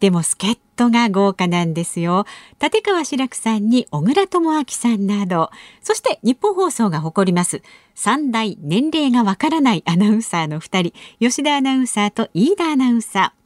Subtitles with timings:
[0.00, 2.26] でも助っ人が豪華なんですよ。
[2.62, 5.50] 立川志らくさんに小倉智昭さんなど、
[5.82, 7.62] そして日本放送が誇ります
[7.96, 13.45] 3大年齢がわからないアナウンサーの2人、吉田アナウンサーと飯田アナウンサー。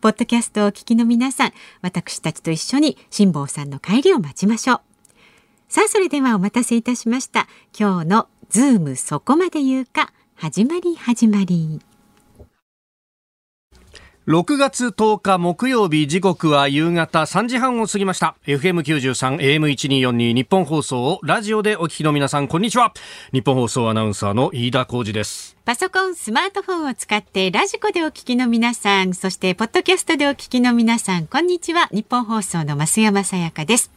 [0.00, 4.80] ポッドキャストをお聞きの皆さん、私たちと一緒に辛坊さんの帰りを待ちましょう。
[5.68, 7.48] さあ、それではお待たせいたしました。
[7.78, 11.80] 今日のズームそこまで言うか、始まり始まり。
[14.26, 18.34] 6月10日木曜日時刻は夕方3時半を過ぎました。
[18.44, 22.92] FM93 AM1242 ニッポン放送をラジオでお聞きの皆さんこんにちは。
[23.32, 25.56] ニッポン放送アナウンサーの飯田浩司です。
[25.64, 31.88] パソコンスマートフォンを使ってラジコでお聞きの皆さんそしてポッドキャストでお聞きの皆さんこんにちは。
[31.92, 33.92] ニッポン放送の増山さやかです。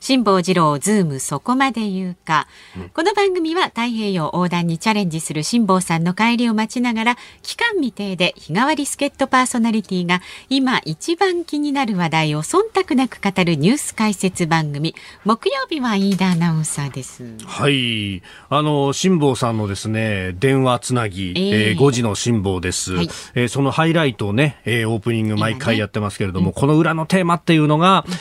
[0.00, 2.46] 辛坊治郎ズームそこまで言うか、
[2.76, 14.94] うん、この番組は太平洋横断にチャレンジする辛坊さんの帰りを待ちながら期間未定で日替わり助っ人パーソナリティが今一番気になる話題を忖度なく語るニュース解説番組。
[15.24, 17.24] 木曜日は飯田アナウンサーです。
[17.44, 18.22] はい。
[18.48, 28.14] あの辛坊さんのですね電話つなぎ、えー、えー、5時の辛坊です、はい、えー、そのハイライトをね、えー、オープニング毎回やってますけれども、ねうん、この裏のテーマっていうのが、うん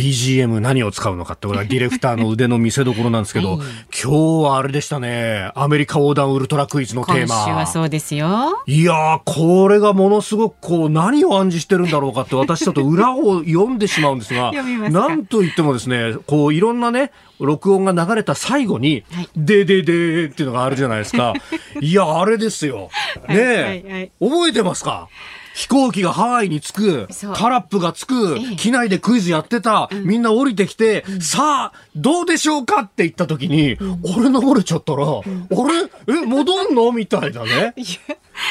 [0.00, 3.60] BGM 何を使うのかって、これはディレクターの腕の見せ所なんですけど、
[4.02, 7.34] 今日はあれでしたね、アメリカ横断ウルトラクイズのテーマ。
[7.34, 8.62] 今週はそうですよ。
[8.66, 14.52] いやこれがものすごくこう、何を暗示してるんだろうかって、私ちょっと裏を読んでしまうんですが、
[14.90, 21.34] なんといってもですね、こう、いろんなね、録音が流れた最後に、はい、でででっていうのがあるじゃないですか。
[21.80, 22.88] いや、あれですよ。
[23.28, 25.08] ねえ、はいはいはい、覚えてますか？
[25.54, 33.76] 飛行機がハワイに着く、タラップが着く、機内でクイズやってた、みんな降りてきて、さあ、どうでしょうかって言った時に、
[34.16, 35.04] 俺登れちゃったら、
[35.50, 35.74] 俺、
[36.08, 36.92] え、戻んの？
[36.92, 37.74] みたいなね。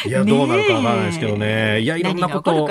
[0.05, 1.81] いや、どうなるかわからないですけどね。
[1.81, 2.63] いや、いろんなこと。
[2.63, 2.67] を。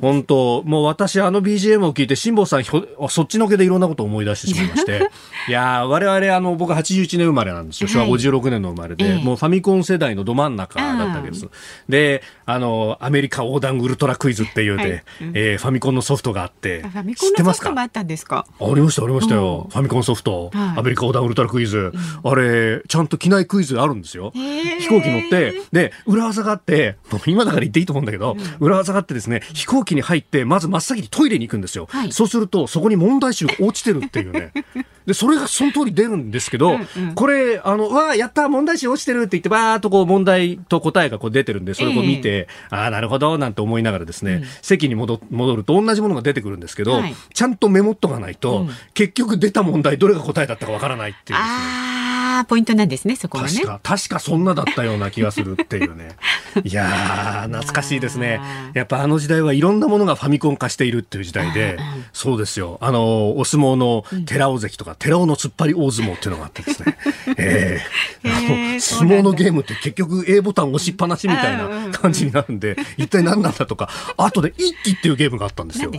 [0.00, 5.10] 本当、もう私、あの BGM を聞いて、辛坊さんひょ、そっちのけでいろんなことを思い出してしまいまして。
[5.48, 7.88] いや、我々、あの、僕81年生まれなんですよ。
[7.88, 11.48] 昭和56年の生まれで、もうファミコン世代のど真ん中だったわけです。
[11.88, 15.02] で、あの、アメリカ横断ウルトラクイズっていうで、はい、
[15.34, 18.46] えー、ファミコンのソフトがあって、ファミコンのソフトもあったんですか？
[18.60, 19.68] ありました、ありましたよ。
[19.70, 21.92] ファミコンソフト、はい、アメリカ横断ウルトラクイズ。
[22.24, 24.32] あれ、ちゃんと機内クイズあるんですよ。
[24.34, 31.86] 飛行機乗って、で、裏技があって、今だから言っていいと思うんだけど、裏技があってですね、飛行機に入って、まず真っ先にトイレに行くんですよ。
[31.90, 34.52] はい、そうすると、そこに問題集が落ちてるっていうね。
[35.06, 52.21] で、それがその通り出るんですけど、うんうん、これ、あの、わあ、やった、問題集落ちてるって言って、ばーっとこう問題と答えがこう出てるんで、それを見て、えー、ああ、なるほど、なんて思いながらですね、うん、席に戻戻ると同じものが出てくるんですけど、はい、ちゃんとメモっとかないと、うん、結局出た問題どれが答えだったかわからないっていうですね。
[52.48, 53.50] ポイントなんですね、そこはね。
[53.50, 56.16] 確か、確かそんなだったような気がするっていうね。
[56.64, 58.40] いやー、懐かしいですね。
[58.74, 61.78] やっぱあの時代はいろんなものがファミコン化しているっていう時代で、
[62.12, 62.78] そうですよ。
[62.80, 66.98] あの、お相撲の寺尾関とか、寺尾の突っ張り大相撲っていうのがあってですね。
[67.36, 75.90] えー、相撲のゲームって結局 A ボタン押しっぱなしみたいな感じになるんで、一体何なんだとか、後で一気っていうゲームがあったんですよ。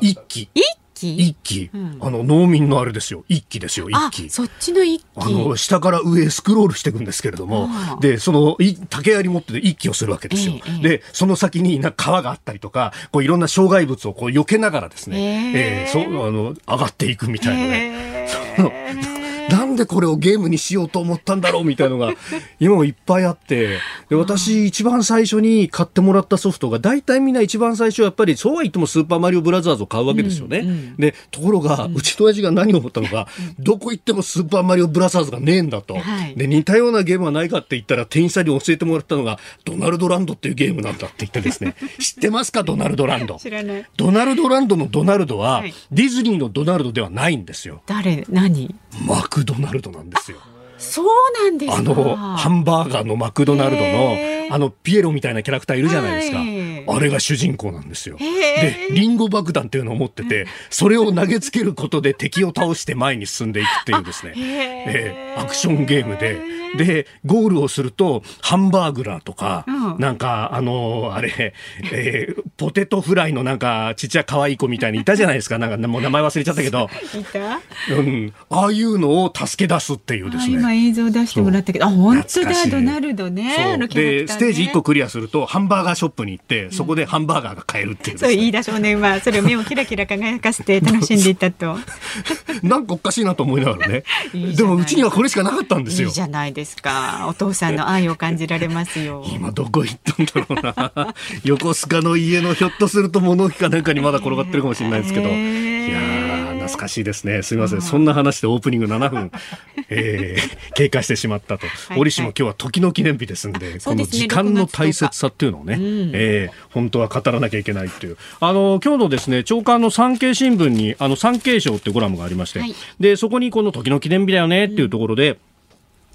[0.00, 0.48] 一気。
[0.54, 0.62] 一
[1.08, 3.24] 一気、うん、あの農民のあれですよ。
[3.28, 4.30] 一気ですよ一気。
[4.30, 5.04] そっちの一気。
[5.16, 7.68] あの下から上へスクロールしていくんですけれども
[8.00, 8.56] でその
[8.88, 15.52] 竹槍持って一気をするわけですよ、えー、でその先にな川があったりとかこういろんな障害物をこう避けながらですね、え。
[15.52, 18.28] ー、えー、そうあの上がっていくみたいなね、え。
[19.08, 19.10] ー
[19.50, 22.12] なんでこれをゲームにしようと思ったんだろうみたいのが
[22.60, 23.78] 今もいっぱいあって
[24.08, 33.28] で私一番最初に買ってもらったソフトが大体みんな一番最初やっぱりそうは言ってもスーパーマリオブラザーズを買うわけですよね、うんうん、でところが、うちの親父が何を思ったのか、
[33.58, 41.74] どこ行ってもスーパーマリオブラザーズがねえんだと、はい、で似たようなゲームはないかって言ったら店員さんに教えてもらったのがドナルドランドっていうゲームなんだって言ってですね。
[41.98, 42.62] 知ってますか？
[42.62, 43.36] ドナルドランド。
[43.36, 43.86] 知らない。
[43.96, 47.82] ドナルドランドのドナルドは、はい、ディズニーのドナルドではないんですよ。
[47.86, 48.24] 誰？
[48.28, 48.74] 何？
[49.06, 50.38] マクドナルドなんですよ。
[50.78, 51.06] そう
[51.44, 54.16] なんですあのハンバーガーのマクドナルドの
[54.50, 58.16] あのピエロみたいなキャラクターいるじゃないですか、はい、あれが主人公なんですよ。
[58.18, 66.60] でリンゴ爆弾っていうのを持っててそれを投げつけることで敵を倒して前に進んでいくっていうですね、えー、アクションゲームで。
[66.76, 71.54] でゴールをするとハンバーグラーとか、うん、なんかあのあれ、
[71.92, 75.58] えー、ポテトフライのなんかちっちゃい可愛い子みたいにいたじゃないですか。
[75.58, 76.88] なんかもう名前忘れちゃったけど。
[77.18, 77.60] いた、
[77.96, 80.54] うん、ああいうのを助け出すっていうですね。
[80.54, 81.86] 今映像出してもらったけど。
[81.86, 82.50] あ本当だ。
[82.70, 83.76] ドナルドね。
[83.76, 83.88] ね。
[83.88, 91.76] でステージ1個クリアするとハンバーガーショップに行ってそこでハンバーガーが買えるっていう、ね、そう飯田少年はそれを目をキラキラ輝かせて楽しんでいたと。
[92.62, 94.04] なんかおかしいなと思いながらね。
[94.32, 96.08] でもうちにはこれしかなかったんですよ。
[96.08, 97.26] いいじゃないですか。
[97.28, 99.24] お父さんの愛を感じられますよ。
[99.30, 101.14] 今どこ行ったんだろうな。
[101.44, 106.29] 横須賀の家のひょっとすると物置かなんかにまだ転がってるかもしれないですけど、いや
[106.70, 107.42] 懐かしいですね。
[107.42, 107.82] すみません。
[107.82, 109.32] そんな話でオープニング7分、
[109.90, 111.66] えー、経過してしまったと。
[111.96, 115.78] 折しも今日は時の記念日ですんで、この時間の大切さっていうのをね、う
[116.14, 118.16] えー、本当は語らなきゃいけないっていう。
[118.40, 125.36] あの、今日のですね、長官の産経新聞に、あの、産経省ってコラムがありまして、はい、で、そこにこの時の記念日だよねっていうところで、うん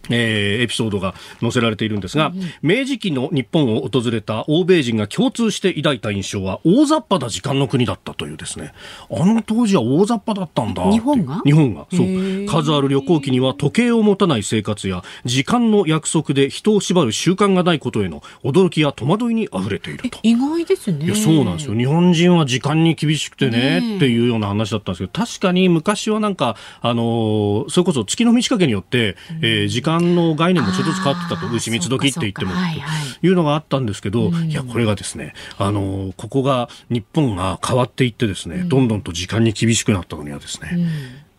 [0.10, 8.74] えー、エピソードが載せられているんですが、うん明治期の日本を訪れた欧米人が共通して抱いた印象は大雑把な時間の国だったというですね。
[9.12, 11.42] あの当時は大雑把だったんだ日本が？
[11.46, 11.86] 日本が。
[11.92, 12.46] そう。
[12.48, 20.20] 数ある旅行記には時計を持たない生活や時間の約束で人を縛る習慣がないことへの驚きや戸惑いにあふれていると。
[20.24, 21.06] 意外ですね。
[21.06, 21.76] いやそうなんですよ。
[21.76, 32.58] 日本人は時間に厳しくてねっていうような話だったんですけど確かに昔はなんかあのそれこそ月の満ち欠けによって、えー、時間間の概念もちょっとずつ変わってたと牛蜜時って言ってもと
[33.26, 40.78] いうのがあったんですけど、いやこれがですねあのここが日本が変わっていってですね、どんどんと時間に厳しくなったのにはですね、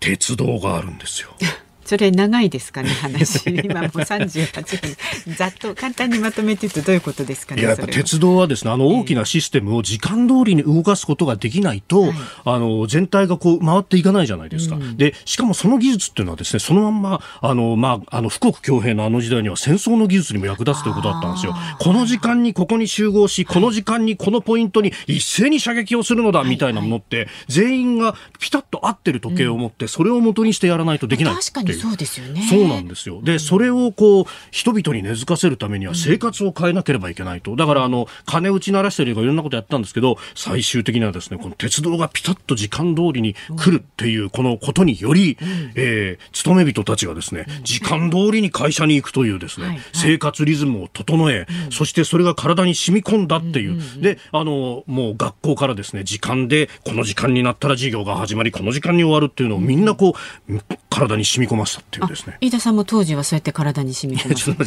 [0.01, 1.31] 鉄道があるんですよ。
[1.87, 3.49] それ長いですかね話。
[3.65, 4.81] 今もう38
[5.27, 5.35] 分。
[5.37, 12.13] ざっと簡単にまとめて言うとどういうことですかねやっぱ鉄道はですねあの大きなシステムを時間通りに動かすことができないと、
[12.45, 21.55] あの全体がこう回っていかないじゃないですか、うん、でしかもその技術っていうのはですねそのまんまあの、まあ、あの富国強兵のあの時代には戦争の技術にも役立つということだったんですよ。
[21.79, 32.47] この時間にここに集合しこの時間にこのポイントに一斉に射撃をするのだみたいなものって、全員がピタッと合ってる時計を持って、それを元にしてやらないとできない確かにそうですよね。
[32.49, 33.21] そうなんですよ。
[33.23, 37.57] で、それをこう、人々に根付かせるためには生活を変えなければいけないと。
[37.57, 45.37] だから、あの、金打ち鳴らしたりとかいろんなことやったんですけど、最終的にはですね、この鉄道がピタッと時間通りに来るっていう、このことにより、
[45.75, 53.81] えー、勤め人たちがですね、時間通りに会社に行くというですね、生活リズムを整え、そしてそれが体に染み込んだっていう。
[54.01, 60.15] で、あの、もう学校からですね、時間で、この時間になったら授業が始まり、この時間に終わるっていうのをみんなこ
[60.49, 62.39] う、体に染み込ませたっていうですね。
[62.41, 64.65] 飯田さんも当時はそうやって体に染みて待って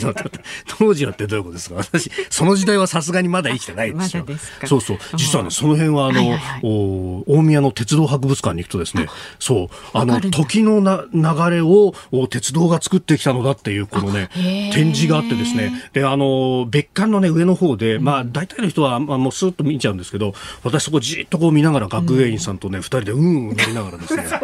[0.77, 1.75] 当時はってどういうことですか？
[1.75, 4.97] 私その時代はさすがにまだ生きてないですよま、そうそう。
[5.15, 9.07] 実はねその辺はあの、はいはいはい、お大宮の鉄道博物館に行くとですね
[9.39, 11.93] そうあの時のな流れを
[12.29, 14.29] 鉄道が作ってきたのだっていうこのね
[14.73, 15.71] 展示があってですね。
[15.93, 24.25] であの別館のね上の方で、うん、まあ大体の人は、まあ、もうスーッと見ちゃうんですけど私そこじっとこう見ながら学芸員さんとね二、人でうんうんなりながらですね。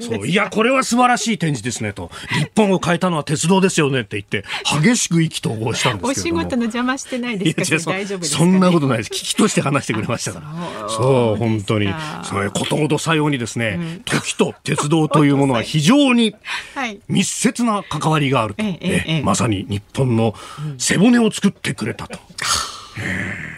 [0.00, 4.44] そういやこれは素晴らしい展示ですねと日本を変えたのは鉄道ですよねって言って
[4.82, 9.10] 激しく意気投合したんですけどお仕事の邪魔してないですか、大丈夫ですか、ね、そんなことないです。
[9.10, 10.88] 危機として話してくれましたから。
[10.88, 11.36] そう。
[11.36, 11.92] 本当に。
[12.24, 16.34] そういうことごとさようにですね、うん、時と鉄道というものは非常に
[17.08, 20.34] 密接な関わりがあると、はいえまさに日本の
[20.78, 22.18] 背骨を作ってくれたと。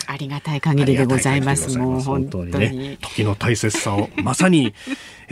[0.07, 1.79] ありがたい限りでございます。
[1.79, 2.53] もう本当に。
[2.53, 4.75] ね、時の大切さをまさに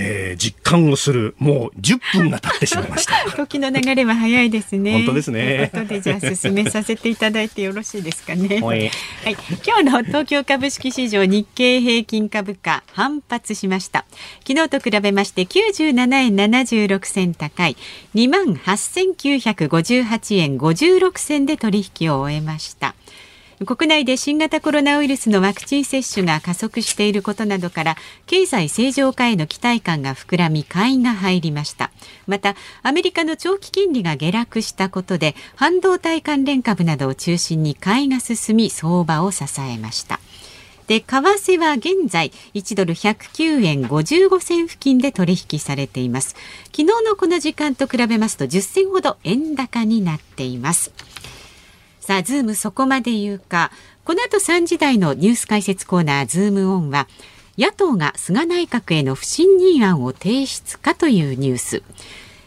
[0.02, 3.14] えー、実感をするもう10分が経ってしまいました。
[3.36, 4.92] 時の流れは早いですね。
[4.92, 5.70] 本当ですね。
[5.74, 8.60] とでじゃあ進めさせていただいてよろしいですかね。
[8.64, 8.90] はい、
[9.66, 14.06] 今日の東京株式市場日経平均株価反発しました。
[14.46, 17.76] 昨日と比べまして97円76銭高い。
[18.14, 22.94] 2万8958円56銭で取引を終えました
[23.66, 31.90] 国内で新型コロナウイルスのワクチン接種が加速していることなどから経済正常化への期待感が膨らみ買いが入りました。
[32.26, 40.20] またアメリカの長期金利が下落したことで半導体関連株などを中心に買いが進み相場を支えました。
[40.86, 46.34] で為替は現在1ドル109円55銭付近で取引されています。
[46.74, 50.92] 昨日のこの時間と比べますと10銭ほど円高になっています。
[52.10, 53.70] さあ、ズームそこまで言うか。
[54.04, 57.06] この後3時台のニュース解説コーナー、ズームオンは、
[57.56, 61.84] 野党が菅内閣への不信任案を提出かというニュース。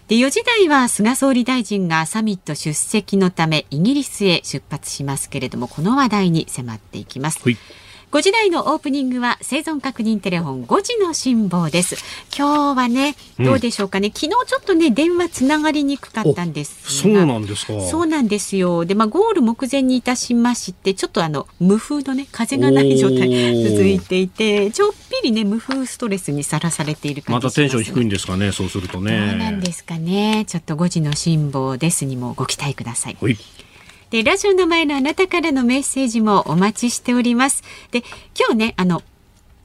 [0.10, 7.40] で4時台は菅総理大臣がサミット出席のためイギリスへ出発しますけれどもこの話題に迫っていきます。
[7.42, 7.58] はい
[8.14, 11.96] 5時台のオープニングは生存確認テレフォン5時の辛抱です。
[12.38, 17.82] 今日はね、どうでしょうかね、うん、昨日ちょっとね、電話つながりにくかったんですそうなんですか。
[17.82, 18.86] そうなんですよ。
[18.86, 29.28] で、まあ、ゴール目前にいたしまして、ちょっとあの、無風のね、風がない状態続いていて、ちょっぴりね、無風ストレスにさらされている感じまたテンション低いんですかね、そうするとね。
[29.28, 30.46] そうなんですかね。
[30.48, 33.18] ちょっと5時の辛抱ですにもご期待ください。
[33.20, 33.38] はい
[34.14, 37.64] で、ラジオの前のあなたからのメッセージもお待ちしております。
[37.90, 38.04] で、
[38.40, 39.02] 今日ね、あの、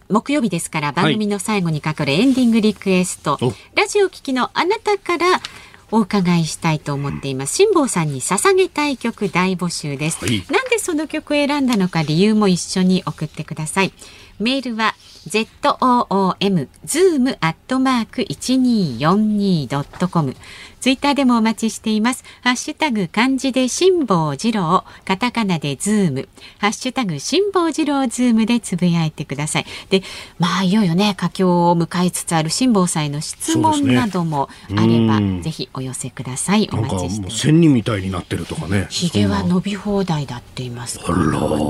[0.09, 5.43] 木曜日ですから番組の最後にかかるエンディングリクエスト、はい、ラジオ聴きのあなたから
[5.91, 7.57] お伺いしたいと思っています。
[7.57, 13.93] 辛坊さんに捧げたい曲大募集です、はい、なんでその曲を選んだのか理由も一緒に送ってください。
[14.41, 14.95] メールは
[15.29, 20.35] zoom zoom アットマーク 1242.com
[20.81, 22.25] ツイッターでもお待ちしています。
[22.43, 29.67] ハッシュタグ漢字で辛坊治郎、カタカナでズーム、ハッシュタグ辛坊治郎ズームでつぶやいてください。
[29.91, 30.03] で、
[30.39, 36.69] まあいよいよね、佳境を迎えつつある辛坊さんへの質問などもあれば、ね、ぜひお寄せください。
[36.73, 37.39] お待ちしてます。
[37.39, 38.87] 仙人みたいになってるとかね。
[38.89, 41.19] 髭は伸び放題だって言いますから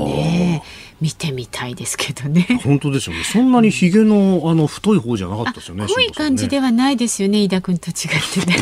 [0.05, 0.61] ね。
[1.01, 2.59] 見てみたいですけどね。
[2.63, 3.23] 本当ですよね。
[3.23, 5.85] そんなにひげのあの太い方じゃなかったですよね。
[5.87, 7.43] 濃い感じではないですよね。
[7.43, 7.95] 飯田君と違っ
[8.33, 8.57] てね。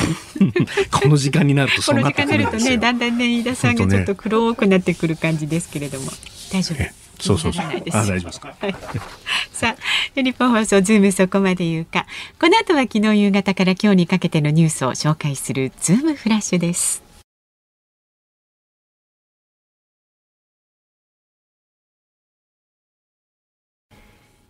[0.92, 2.50] この時間になるとそうなってくるんですよ。
[2.50, 6.12] この時間になるとね、だんだんね飯田さんがちょっと黒くなってくる感じですけれども、
[6.52, 7.08] 大丈夫。
[7.20, 7.66] そうそうそう。
[7.66, 8.56] あ、大丈夫ですか。
[8.60, 8.76] はい、
[9.52, 12.06] さあ、ニッポン放送ズームそこまで言うか。
[12.40, 17.07] この後は昨日夕方から今日にかけてのニュースを紹介するズームフラッシュです。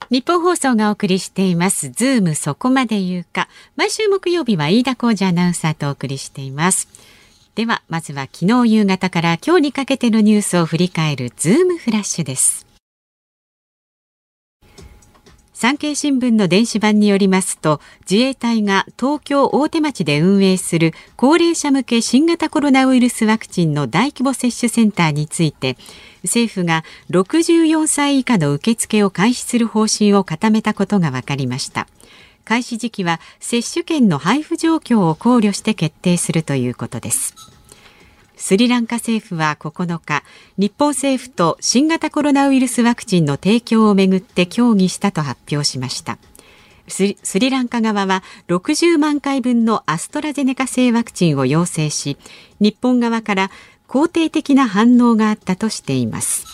[0.09, 1.89] ニッポン放送がお送りしています。
[1.89, 3.49] ズームそこまで言うか。
[3.75, 6.87] 毎週木曜日は飯田浩司アナウンサーとお送りしています。
[7.55, 12.67] ではまずは昨日夕方から今日にかけてのニュースを振り返るズームフラッシュです。
[15.59, 25.75] 産経新聞の電子版によりますと自衛隊が東京大手町で運営する高齢者向け新型コロナウイルスワクチンの大規模接種センターについて
[26.27, 31.88] 政府が64歳以下の受付を開始する方針を固めたことが分かりました。
[32.46, 37.36] 開始時期は接種券の配布状況を考慮して決定するということです。
[38.38, 40.24] スリランカ政府は9日
[40.57, 46.19] 日本政府と新型コロナウイルスワクチンの提供をめぐって協議したと発表しました。
[46.88, 52.17] スリランカ側は60万回分のアストラゼネカ製ワクチンを要請し
[52.62, 53.51] 日本側から
[53.88, 56.46] 肯定的な反応があったとしています。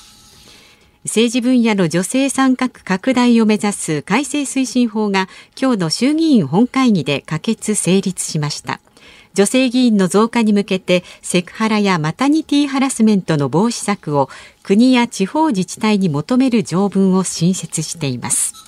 [1.04, 5.28] 政治分野の女性参画拡大を目指す改正推進法が
[5.60, 8.80] 今日の衆議院本会議で可決成立しました。
[9.34, 14.30] 女性議員の増加に向けてセクハラやマタニティハラスメントの防止策を
[14.62, 18.62] 国や地方自治体に求める条文を新設しています。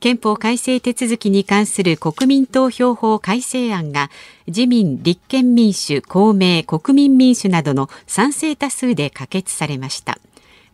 [0.00, 4.10] 憲法改正手続きに関する国民投票法改正案が
[4.46, 10.18] 自民、立憲民主、公明、国民民主などの賛成多数で可決されました。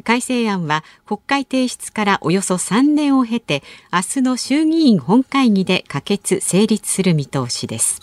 [0.02, 3.62] 改正案は国会提出からおよそ3年を経て
[3.92, 8.00] 明日の衆議院本会議で可決成立する見通しです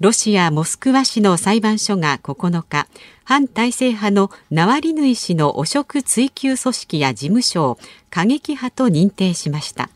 [0.00, 2.86] ロシア・モスクワ市の裁判所が9日
[3.24, 7.78] 反体制派のナワリヌイ氏の汚職追及組織や事務所を
[8.10, 9.88] 過激派と認定しました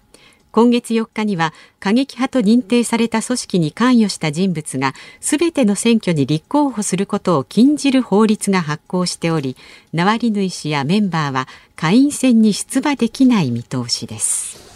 [0.58, 9.56] 今月4日には過激派と認定された組織に関与した人物がすべての選挙に立候補することを禁じる法律が発効しており
[9.92, 11.46] ナワリヌイ氏やメンバーは
[11.76, 14.66] 下院選に出馬できない見通しです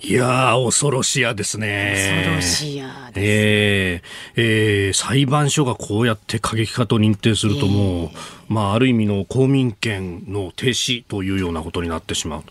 [0.00, 2.24] いや恐ろしやですね。
[2.24, 8.10] 恐ろしやです、ね、えー、えー、裁判所がこうやって過激派と認定するともう、えー、
[8.48, 12.40] まあ、ある意味の公民権の停止というようなことになってしまう。
[12.40, 12.44] うん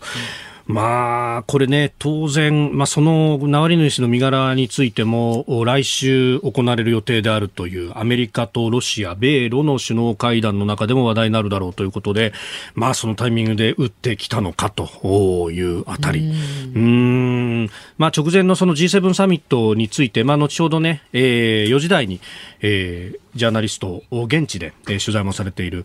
[0.66, 12.32] まあ、これね、当然、まあ、そのナワリヌイ氏の身柄についても、来週行われる予定であるという、アメリカとロシア、米ロの首脳会談の中でも話題になるだろうということで、
[12.74, 16.32] まあ、そのタイミングで打ってきたのかというあたり。
[16.74, 22.20] うん、まあ、直前のその G7 サミットについて、まあ、後ほどね、えー、4時台に、
[22.60, 25.84] えー、ジャーナリスト、現地で、えー、取材もされている、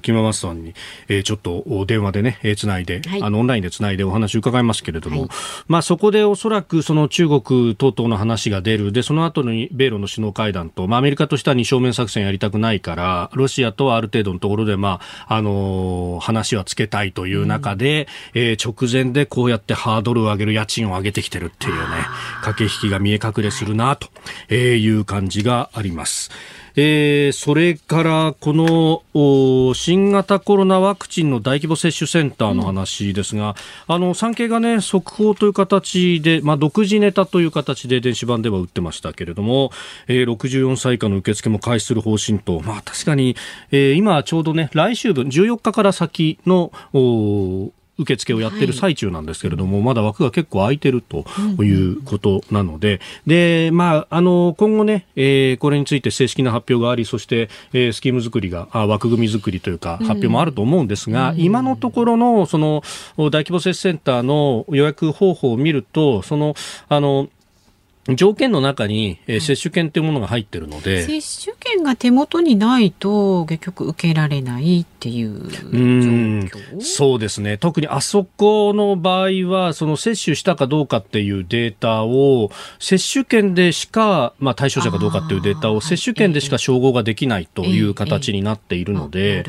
[0.00, 0.74] 木間松さんに、
[1.08, 5.30] えー、ちょっと電話でね、えー、つないで、はい、あの、オンラインでつないでお話を伺いますけれども、はい、
[5.68, 21.80] まあ、そこでおそらくその中国等々の話が出る、で、その後に米ロの首脳会談と、まあ、アメリカとしては二正面作戦やりたくないから、ロシアとはある程度のところで、まあ、あのー、話はつけたいという中で、うん、えー、直前でこうやってハードルを上げる、家賃を上げてきてるっていうね、
[22.42, 24.08] 駆け引きが見え隠れするなと
[24.54, 26.30] いう感じがあります。
[26.76, 33.56] えー、それからこの新型コロナワクチンの大規模接種センターの話ですが、
[33.88, 39.70] うん、あの産経がね速報という形で、まあ、独自ネタという形で電子版では打ってましたけれども、
[40.08, 43.36] えー、64歳以下の受付も開始する方針と、まあ、確かに、
[43.70, 46.72] えー、今ちょうどね来週分14日から先の
[48.00, 51.24] 受付をやってる最中なんですけれども、はい、まだ枠が結構空いてると
[51.62, 62.82] いうことなので、で、まあ、あの、今後ね、えー、これについて正式な発表があり、そして、えー、スキーム作りが、あ枠組み作りというか、発表もあると思うんですが、うん、今のところの、その、
[63.16, 66.54] 大規模接種センターの予約方法を見ると、その、
[66.88, 67.28] あの、
[68.08, 77.58] 条件の中に、えー、接種券というものが入ってるので、接種券が手元にないと結局受けられないっていう状そうですね。
[77.58, 89.44] 特にあそこの場合はその接種したかどうかっていうデータを接種券でしか、まあ、対象者かどうかっていうデータを接種券でしか照合ができないという形になっているので、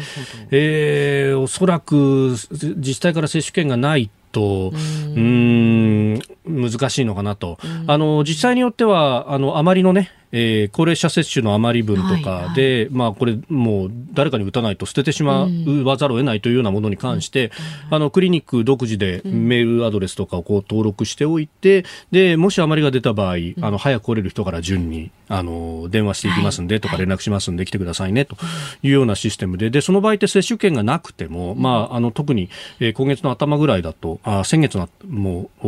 [0.51, 7.57] えー、おそらく自治体から接種券がないと、うん難しいのかなと。
[7.87, 15.47] あの、実際によっては、あの、あまりのね、えー、高齢者接種の余り分とかで、はいはい、まあ、これ、もう誰かに打たないと捨ててしま
[15.83, 17.51] わざるを得ないというようなものに関して、
[17.89, 28.35] うん、あのクリニック独自でメールアドレスとかをこう登録しておいて、でもし余りが出た場合、あの早く来れる人から順にあの電話していきますんでとか連絡しますんで来てくださいねと
[28.83, 35.67] いうようなシステムで、でその場合って接種券がなくても、まあ、あの特に、えー、今月の頭ぐらいだと、あ先月のもう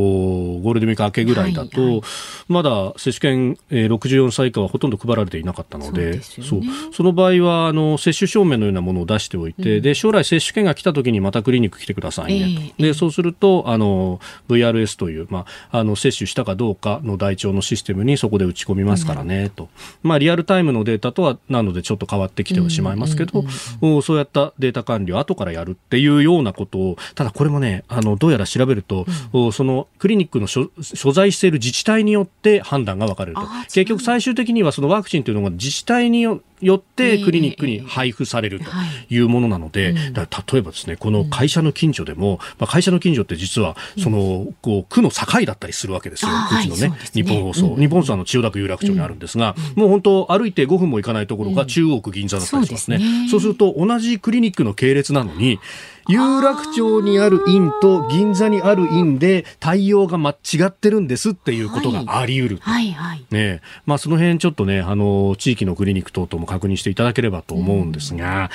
[0.61, 2.01] ゴールデンウィーク明けぐらいだと、
[2.47, 14.19] まだ接種券、えー、64歳はほとんど配られていなかったので、そう、ね、その場合はあの接種証明のようなものを出しておいて、うん、で将来接種券が来た時にまたクリニック来てくださいね、えー、でそうするとあの
[14.49, 19.69] VRS という、まあ、あの接種したかどうかの台帳のシステムにそこで打ち込みますからね、うん、と、
[20.01, 23.43] まあ、リアルタイムのデータとはなのでちょっと変わってきてはしまいますけど、
[23.81, 29.05] うん、そうやったデータ管理を後からやるっていうようなことをただこれもねあのどうやら調べると、
[29.51, 30.69] そのクリニックの所
[31.11, 33.43] 在している自治体によって判断が分かれると。
[33.63, 38.65] 結局最終的にはそのワクチンというのが自治体によよってクリニックに配布されると
[39.09, 46.31] いうものなので、例えばですね、この会社の近所でも、まあ、会社の近所って実は、その、こう、区の境だったりするわけですよ。
[46.31, 47.75] うちのね、日本放送。
[47.75, 53.01] 日本放送の千代田区有楽町にあるんですが、もう本当歩いて5分も行かないところが中央区銀座だったりしますね。
[53.29, 55.59] そうすると、同じクリニックの系列なのに、
[56.07, 68.49] 有楽町にある院と銀座にある院で対応がま違ってるんですっていうことがあり得る、はいはい、ねまあ、その辺ちょっとねあの地域のクリニック等々も確認していただければと思うんですが、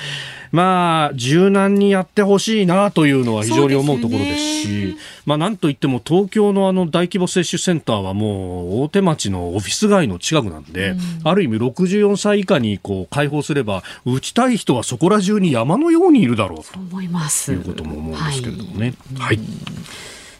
[0.52, 4.96] まあ柔軟にやってほしいなというのは非常に思うところですし
[5.28, 16.78] まあ、なんといっても東京のあの大規模接種センターはもう大手町のオフィス街の近くなんで、うん、ある意味64歳以下にこう開放すれば打ちたい人はそこら中に山のようにいるだろうと。
[16.78, 17.52] 思います。
[17.52, 18.94] いうことも思うんですけれどもね。
[19.18, 19.46] はい、はい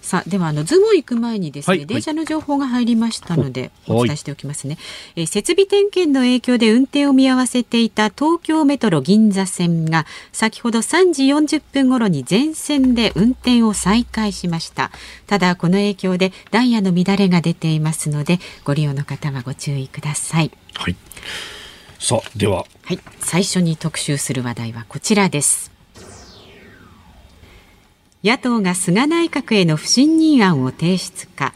[0.08, 4.78] さあではあのズモ行く前にですね、はい、電車の情報が入りましたのでお伝えしておきますね、
[5.16, 14.90] えー、設備点検の影響で運転を見合わせていた東京メトロ銀座線が先ほど3時40分頃に全線で運転を再開しました。
[15.26, 20.50] ただこの影響でダイヤの乱れが出ていますのでご利用の方はご注意ください。
[20.74, 20.96] はい。
[21.98, 22.64] さあでは。
[22.84, 22.98] はい。
[23.20, 25.77] 最初に特集する話題はこちらです
[28.28, 31.54] 野党が菅内閣への不信任案を提出か。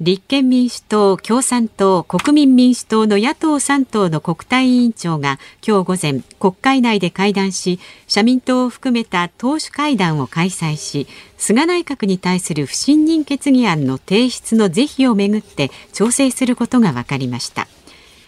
[0.00, 17.66] 立憲民主党、共産党、国民民主党の野党3党の国対委員長が今日午前国会内で会談し社民党を含めた党首会談を開催し菅内閣に対する不信任決議案の提出の是非をめぐって調整することが分かりました。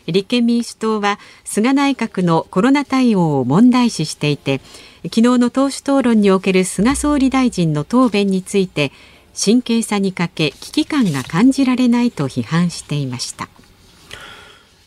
[0.07, 4.61] 立憲民主党は菅内閣のコロナ対応を問題視していて
[5.05, 8.93] 昨日の党首討論における菅総理大臣の答弁について
[9.39, 13.49] 神経差に欠け危機感が感じられないと批判していました。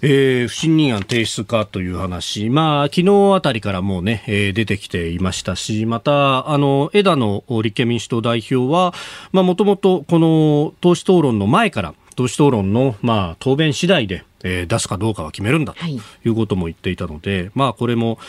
[0.02, 8.94] えー、不信任案提出かという話、まあ、昨日あたりからもうね、えー、出てきていましたし、また、あの、枝野立憲民主党代表は、
[9.32, 16.00] まあ、もともとこの党首討論の前から、党首討論の、まあ、答弁次第で、えー、出すかどうかは決めるんだとい
[16.30, 18.20] うことも言っていたので、はい、まあ、これも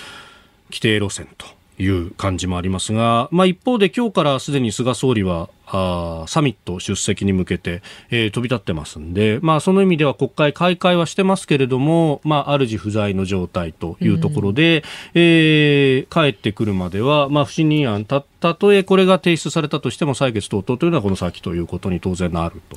[0.70, 22.76] 規定路線という感じもありますが、まあ、一方で今日からすでに菅総理はあサミット出席に向けて、えー、飛び立ってますんで、まあ、その意味では国会開会はしてますけれども、まあ、主不在の状態というところで、うん、えー、帰ってくるまでは、まあ、不信任案たたとえこれが提出されたとしても採決等々というのはこの先ということに当然なると、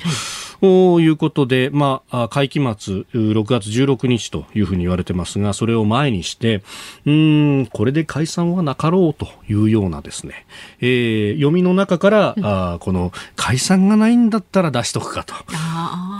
[0.65, 6.63] はい、いうことで、まあ、会期末6月16日というふうに言われてますがそれを前にして
[7.05, 10.45] うんこれで解散はなかろうというようなですね、
[10.79, 15.35] えー、読みの中から、うん、あこの解散がないんだったら出しとくかと。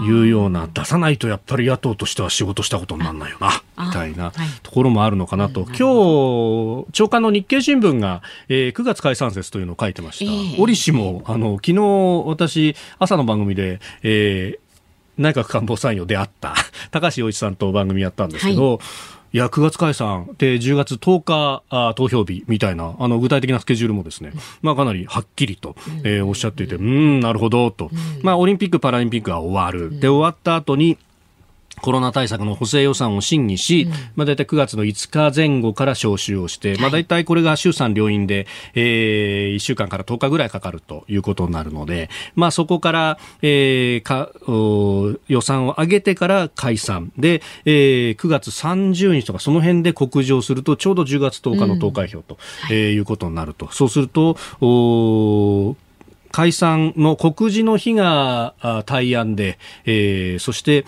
[0.01, 3.61] いうような出さないとやっぱり野党としては仕事したことにならないよな。
[3.77, 4.31] みたいな
[4.63, 10.31] ところもあるのかなと、はい、今日長官の日経新聞が、えー、9月解散説というのを書いてました。
[10.31, 14.68] えー、折しも、あの、昨日私、朝の番組で、えー、
[15.19, 16.55] 内閣官房参与であった。
[16.89, 18.79] 高橋洋一さんと番組やったんですけど、はい。
[19.31, 20.27] いや、9月解散。
[20.39, 27.91] で10月10日あ投票日みたいな、あの、具体的なスケジュールもですね、まあかなりはっきりと、えー、おっしゃっていて、うん、なるほど、と。
[28.23, 29.99] まあオリンピック・パラリンピックが終わる。
[29.99, 30.97] で、終わった後に、
[31.81, 44.31] コロナ対策の補正予算を審議し、うん、まあ、大体9月の5日前後から召集をして、はい、まあ、大体これが衆参両院で、えー、1週間から10日ぐらいかかるということになるので、まあ、そこから、えー、か
[45.27, 47.11] 予算を上げてから解散。
[47.17, 52.37] で、えー、9月30日とかその辺で告示をするとちょうど10月10日の投開票と、
[52.69, 53.71] うん、えー、いうことになると。
[53.71, 55.75] そうするとお
[56.31, 60.85] 解散の告示の日が対案で、えー、そして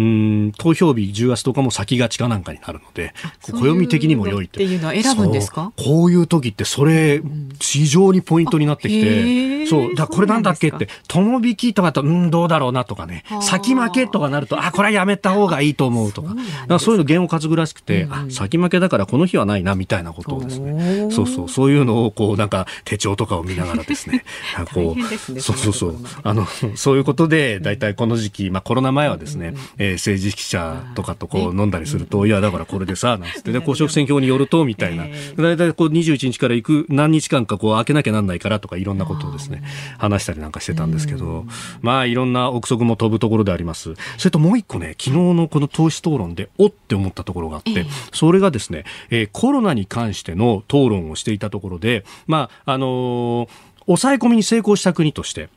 [0.00, 5.72] うん投票日10月10日も先がちかなんかになるので暦的にも良いっていうのは選ぶんですか？
[5.76, 7.20] こういう時ってそれ
[7.60, 9.94] 非常にポイントになってきて、そう。
[9.94, 13.24] だこれなんだっけって友引きとかとうんどうだろうなとかね。
[13.42, 16.34] 先負けとかなるとあこれはやめた方がいいと思うとか。
[16.68, 21.10] そうそういうの弦を担ぐらしくて、うん、あ先負けだからこの日はないなみたいなことをですね。
[21.10, 21.48] そうそう。
[21.48, 24.24] そういうのをこうなんか手帳とかを見ながらですね。
[24.72, 25.96] こう、ね、そうそうそう。
[26.22, 39.62] あのそういうことで大体この時期、まあ、コロナ前はですね、えー、政治記者とかとこう飲んだりすると、いや、だからこれでさ、なんつってね、 公職選挙によると、みたいな、大体こう21日から行く何日間かこう開けなきゃなんないからとか、いろんなことをですね、
[39.98, 41.46] 話したりなんかしてたんですけど、
[41.82, 43.94] まあ、いろんな憶測も飛ぶところであります。
[44.18, 53.48] それともう一個ね、昨日のこの党首討論で、おって思ったところがあって、それがですね、えー、コロナに関しての討論をしていたところで、まあ、あのー、
[53.86, 55.48] 抑え込みに成功した国として、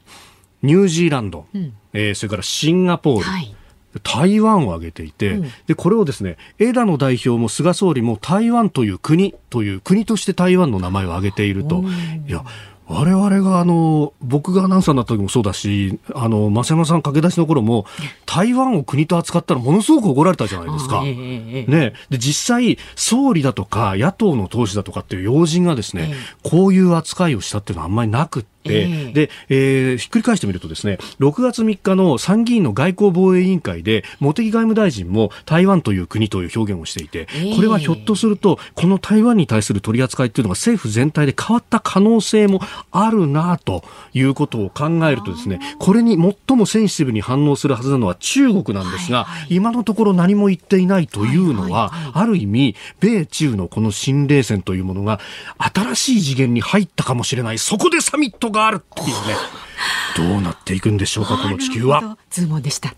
[0.61, 3.55] ニュージーランド、うん、えー、それからシンガポール、はい
[4.01, 11.83] 台湾を挙げていて、うん、でこれをですね枝野代表も菅総理も台湾という国という国として台湾の名前を挙げていると。
[12.27, 12.43] いや
[12.85, 17.85] 我々があの僕がアナウンサーになった時もそうだしあの増山さん駆け出しの頃も
[18.25, 21.01] 台湾を国と扱ったらものすごく怒られたじゃないですか。
[21.03, 28.52] ね、で実際総理だとか野党の党首だとかっていう要人がですね、こういう扱いをしたっていうのはあんまりなくて。
[28.65, 46.15] えー、で、えー、ひっくり返してみるとですね、6月3日の参議院の外交防衛委員会で、茂木外務大臣も台湾という国という表現をしていて、これはひょっとすると、この台湾に対する取り扱いっていうのが政府全体で変わった可能性もあるなということを考えるとですね、これに
[46.47, 55.19] 最もセンシティブに反応するはずなのは中国なんですが、はいはい、今のところ何も言っていないというのは、はいはいはい、ある意味、米中のこの新冷戦というものが
[55.57, 57.57] 新しい次元に入ったかもしれない。
[57.57, 59.35] そこでサミットがあるっていうね
[60.15, 62.17] どうなっていくんでしょうかこの地球は。
[62.29, 62.95] ズームでした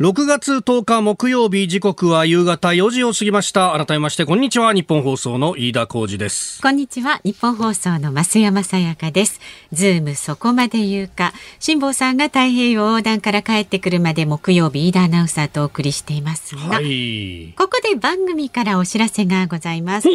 [0.00, 3.70] 6月10日木曜日時刻は夕方4時を過ぎました。
[3.70, 4.72] 改めましてこんにちは。
[4.72, 6.60] ニッポン放送の飯田浩司です。
[6.60, 7.20] こんにちは。
[7.22, 9.40] ニッポン放送の増山さやかです。
[9.72, 11.32] ズームそこまで言うか。
[11.60, 20.08] 辛坊さんが太平洋横断から帰ってくるまで木曜日飯田アナウンサーとお送りしていますが、はい、ここで番組からお知らせがございます。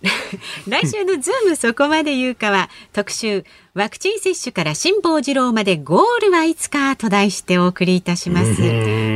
[0.68, 3.44] 来週のズームそこまで言うかは特集
[3.78, 8.60] ワクチン接種から辛坊治郎までゴールはいつかと題してお送りいたします。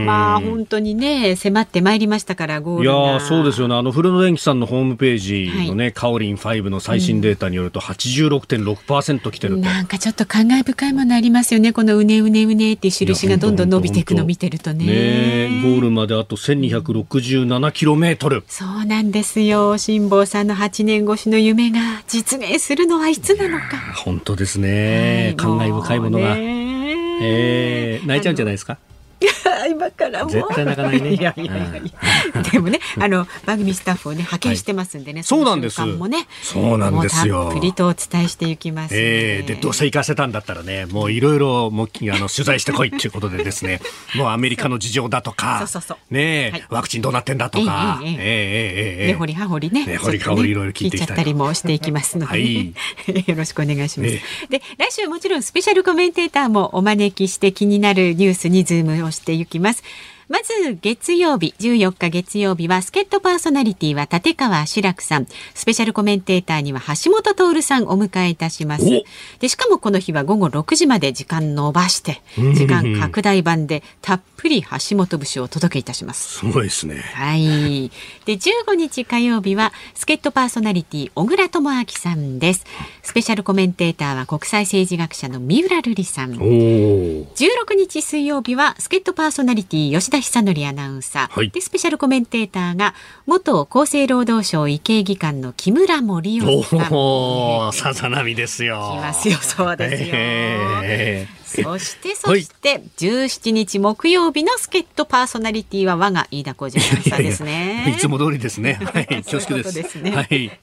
[0.06, 3.74] まあ本当にね迫ってまいりましたからゴールいやそうですよね。
[3.74, 11.72] あの古野電機さんのホームページのね、はい、カオリン5の最新データによると86.6%来てると、なんかちょっと感慨深いものありますよね。
[11.72, 14.86] このうねうねうねっていう印がどんどん伸びていくのを見てるとね。
[14.86, 18.44] ねゴールまであと1267キロメートル。
[18.46, 19.76] そうなんですよ。
[19.76, 23.64] 辛坊さんの8年越しの夢が実現するのはいつなのか。
[24.04, 28.78] 本当ですね、はい、感慨深いものが、えー、泣いちゃうんじゃないですか？
[29.70, 31.12] 今からも絶対泣かないね。
[31.14, 31.92] いやいやい
[32.34, 35.20] やでもね、あの番組スタッフをね派遣してますんでね。
[35.20, 35.80] はい、そうなんです。
[35.80, 37.44] もね、そうなんですよ。
[37.44, 39.00] たっぷりとお伝えしていきます、ね。
[39.00, 43.80] ええー、でどうせ行かせたんだったらね、もういろいろもうあの取材してこいっていうことでですね、
[44.16, 45.66] もうアメリカの事情だとか、
[46.10, 48.22] ね、はい、ワクチンどうなってんだとか、えええええ
[49.02, 52.72] ええ根掘り葉掘りね、根掘り葉掘りいろいろ聞いていきたりもしていきますので、ね、
[53.06, 54.20] はい、よろしくお願いします。
[54.48, 59.82] で来週もちろんスペシャルコメンテーターもお招きして気になるニュースにズームをしていきます。
[60.32, 65.26] まず月曜日14日月曜日は助っ人パーソナリティは立川志らくさん。
[65.52, 68.86] スペシャルコメンテーターには橋下徹さんお迎えいたします。
[69.40, 72.22] でしかもこの日は午後6時まで時間伸ばして
[72.54, 76.38] 時間拡大版でたっぷり橋下節をお届けいたします。
[76.38, 76.94] すごいですね。
[77.14, 77.90] はい。
[78.24, 82.64] で15日火曜日は助っ人パーソナリティ小倉智昭さんです。
[83.02, 86.32] スペシャルコメンテーターは国際政治学者の三浦瑠麗さん。
[86.32, 87.26] 16
[87.76, 92.94] 日水曜日は助っ人パーソナリティ吉田久典アナウンサー、はい、でスペシャルコメンテーターが
[93.26, 96.92] 元厚生労働省医系技官の木村盛夫さん。
[96.92, 98.92] おお、さざ波ですよ。
[98.94, 100.08] きますよ、そうですよ。
[100.14, 107.94] えーそしてそして17日木曜日の助っ人パーソナリティは我が飯田浩二アナウンサーですね。
[107.96, 108.78] いつも通りですね。
[108.82, 109.74] はい、恐縮です。
[109.74, 110.10] ですね。
[110.10, 110.28] はい。
[110.28, 110.58] で、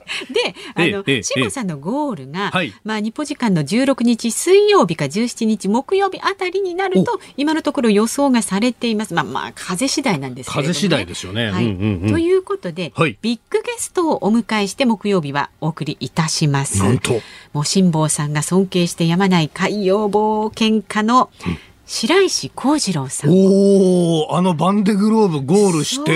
[0.76, 9.14] あの志保さんのゴールが、はい、まあ日本時間の16日水曜日か17日木曜日あたりになると今のところ予想がされています。
[9.14, 11.52] まあまあ風次第なんですけれども、ね、風次第ですよね。
[11.52, 11.66] はい。
[11.66, 16.80] うんうんうん、ということで、はい、ビッグゲストをお迎えして木曜日はお送りいたします。
[16.80, 17.22] なんと。
[17.54, 21.58] もう辛坊さんが尊敬してやまない海洋冒険家の、うん
[21.92, 23.32] 白石幸次郎さん。
[23.32, 26.12] おお、あのバンデグローブゴールして。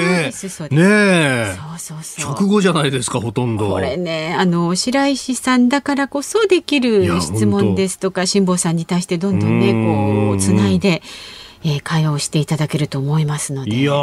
[0.70, 1.56] ねえ。
[1.80, 2.32] そうそうそう。
[2.36, 3.72] 直後じゃないですか、ほとんど。
[3.72, 11.02] これね、あの、白石さんだからこそできる質問ですとか、辛坊さんに対してどんどんね、こう、つないで。
[11.64, 13.76] えー、会話をしていただけると思いますので。
[13.76, 13.94] いや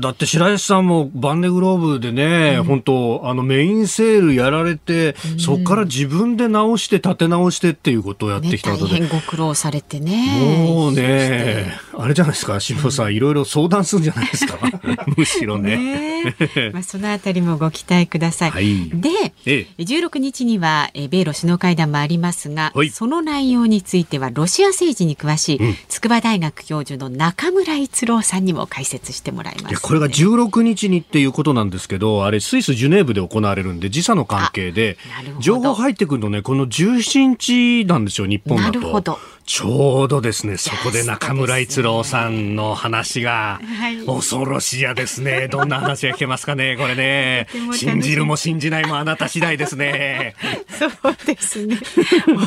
[0.00, 8.84] だって白石さんもバンデグローブでね、うん、本当あのメインセールやられて、うん、そこから自分で直して立て直してっていうことをやってきたので。
[8.84, 10.66] ね、大変ご苦労されてね。
[10.66, 14.58] もうね、あれじゃないですか、辛坊さん、いろいろ相談するんじゃないですか。
[15.16, 15.76] むしろね。
[15.76, 16.36] ね
[16.72, 18.50] まあそのあたりもご期待ください。
[18.50, 19.08] はい、で、
[19.46, 34.96] ええ、16日には、え米ロ首脳会談もありますが、はい、その内容についてはロシア政治に詳しい、筑波大学教授のの中村逸郎さんにも解説してもらいます、これが16日にっていうことなんですけどあれスイス・ジュネーブで行われるんで時差の関係で
[35.40, 39.18] 情報入ってくるのねこの17日なんですよ日本だと。
[39.46, 43.60] ちょうどですね、そこで中村逸郎さんの話が、
[44.04, 45.46] 恐ろしやですね。
[45.48, 47.46] どんな話が聞けますかね、これね。
[47.72, 50.34] 信じるも信じないもあなた次第ですね。
[50.76, 51.78] そうですね。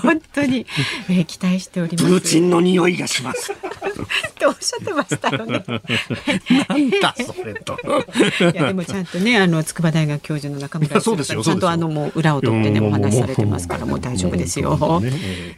[0.03, 0.67] 本当に、
[1.09, 2.05] えー、期待しております。
[2.05, 3.53] プーチンの匂いがします。
[3.53, 5.63] っておっしゃってましたよね。
[6.67, 7.79] なんだそれと。
[8.41, 15.01] いやでもちゃんとねあの筑波大学教授の中村さんちゃんとあのもう裏を取ってねお話されてますからもう大丈夫ですよ。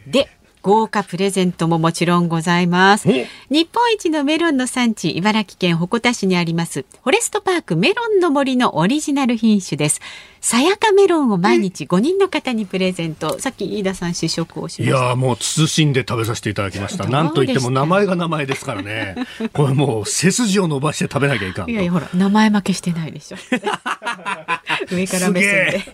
[0.06, 0.28] で
[0.62, 3.08] 豪華プレゼントももちろんございます。
[3.50, 10.00] 日本一のメロンの産地、茨城県鉾田市にあります、フォレストパークメロンの森のオリジナル品種です。
[10.42, 13.38] さやかメロンを毎日5人の方にプレゼント。
[13.38, 14.98] さっき飯田さん試食をしました。
[15.04, 17.08] いやもう慎んで食べさせていただきました。
[17.08, 19.14] なんといっても名前が名前ですからね。
[19.54, 21.70] これもう背筋を伸ばして食べなきゃいかん。
[21.70, 23.36] いやいやほら名前負けしてないでしょ。
[24.90, 25.84] 上から目線で。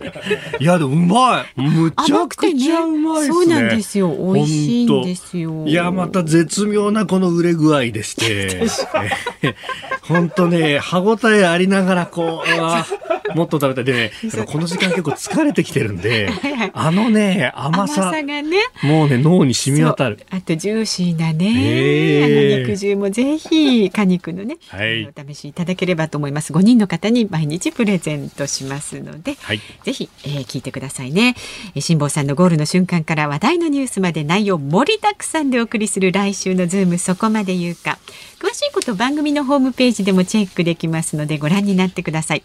[0.59, 1.61] いやでもうまい。
[1.61, 4.09] むちゃくちゃうまい、ね、そうなんですよ。
[4.33, 5.63] 美味しいんですよ。
[5.67, 8.63] いやまた絶妙なこの売れ具合でして。
[10.01, 14.11] 本当ね歯ごたえありながらこうもっと食べたいでね。
[14.45, 16.29] この時間結構疲れてきてるんで、
[16.73, 18.43] あのね、甘さがね、
[18.83, 20.19] もうね、脳に染み渡る。
[20.29, 26.53] あとジューシーなね、えー、肉汁もぜひ果肉のね、はい、お試しいただければと思います。
[26.53, 31.35] 5人の方に毎日プレゼントしますので、はい、ぜひ、えー、聞いてくださいね。
[31.79, 37.97] 辛坊さんのゴールの瞬間から話題のニュースまで内容盛りだくさんでお送りする来週のズームそこまで言うか。
[38.39, 42.43] 詳しいこと番組のホームページでもチェックできますのでご覧になってください。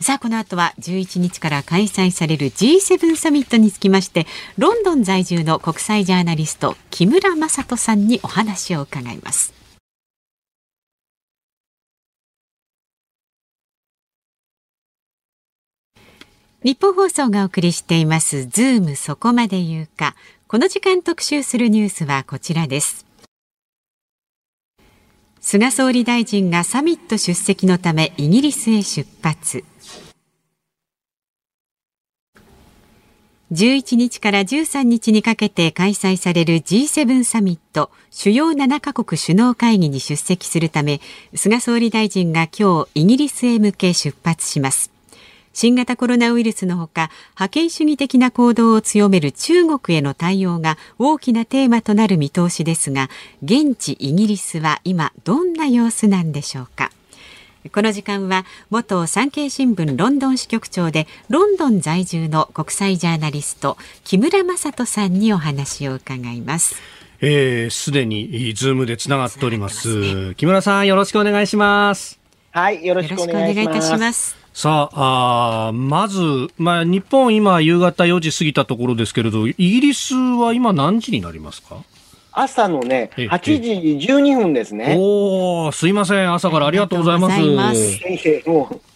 [0.00, 9.58] さあこの後は11日から開催される G7 サミットにつきましてロンドン在住の国際ジャーナリスト木村正人さんにお話を伺います。
[16.64, 20.14] ニッポン放送がお送りしていますズームそこまで言うか。
[20.48, 23.06] この時間特集するニュースはこちらです。
[25.40, 29.64] 菅総理大臣がサミット出席のためイギリスへ出発。
[33.52, 41.00] 11日から13日にかけて開催される G7 サミット主要7カ国首脳会議に出席するため
[41.34, 44.90] 菅総理大臣が今日イギリスへ向け出発します。
[45.54, 53.08] 新型コロナウイルスのほか覇権主義的な行動を強める中国への対応が大きなテーマとなる見通しですが
[53.42, 56.92] 現地イギリスは今どんな様子なんでしょうか。
[57.72, 66.76] この時間は元産経新聞ロンドン支局長でロンドン在住の国際ジャーナリスト木村正人さんにお話を伺います。
[66.76, 66.80] す、
[67.20, 72.18] えー、で、にズームでつながっております、ね、木村さんよろしくお願いします。
[72.52, 74.36] はいよろしくお願いいたします。
[74.54, 81.76] さああまず、まあ、日本今夕方4時過ぎたところですけれどイギリスは今何時になりますか？
[82.40, 83.38] 朝のね、8
[83.98, 84.94] 時12分ですね。
[84.96, 86.32] おお、すいません。
[86.32, 87.40] 朝からありがとうございます。
[87.40, 87.98] ます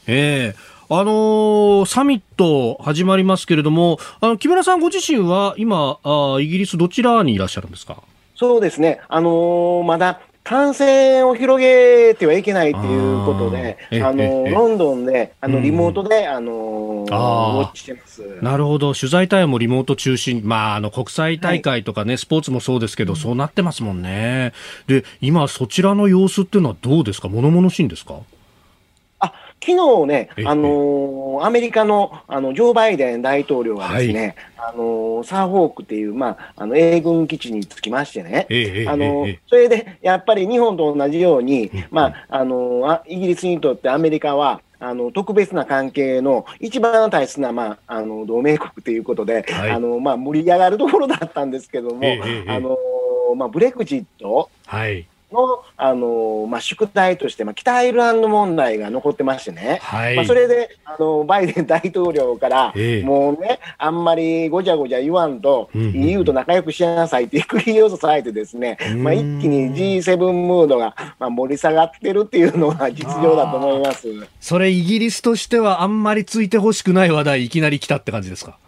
[0.07, 7.96] ええー、あのー、サミット始まりますけれども、あの木村さんご自身は今あ、イギリスどちらにいらっしゃるんですか？
[8.37, 9.00] そうですね。
[9.09, 18.38] あのー、まだ感染を広げてはいけないということで、あのロンドンであのリモートで、うん、あのウォッチしてます。
[18.42, 24.52] なるほど、取材対応もリモート中心、まあ、あの国際大会とかね、はい、スポーツもそうですけど、そうなってますもんね。
[24.88, 28.16] で、今、そちらの様子っていうのはどうですか、ものものしいんですか？
[29.64, 38.46] 昨日ね、あのー、アメリカのあのジョー・バイデン大統領がですね、はい、あのー、サーホークっていう、まあ、あの米軍基地につきましてね、
[38.88, 52.03] あのー、それでやっぱり日本と同じように、まああのイギリスにとってアメリカは、あの特別な関係の一番大切な、まあ、あの同盟国ということで、はい、あのまあ、盛り上がるところだったんですけども、
[52.48, 52.77] あの
[53.37, 74.08] まあ、ブレグジット、はいの、あのまあ、宿題として、まあ、北アイルランド問題が残ってましてね、はい、まあ、それであのバイデン大統領から、えー、もうね、あんまりごちゃごちゃ言わんと、うんうん、EU と仲良くしなさいってクリをされてですね、まあ、一気に G7 ムードが、まあ、盛り下がってるっていうのが実情だと思います。
[74.40, 78.58] それ、イギリスとしてはあんまりついてほしくない話題、いきなり来たって感じですか？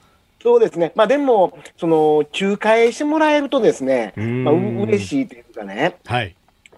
[0.43, 6.35] そうですね、まあ、でも、その仲介してもらえるとですね、まあ、う嬉しいというかね、はい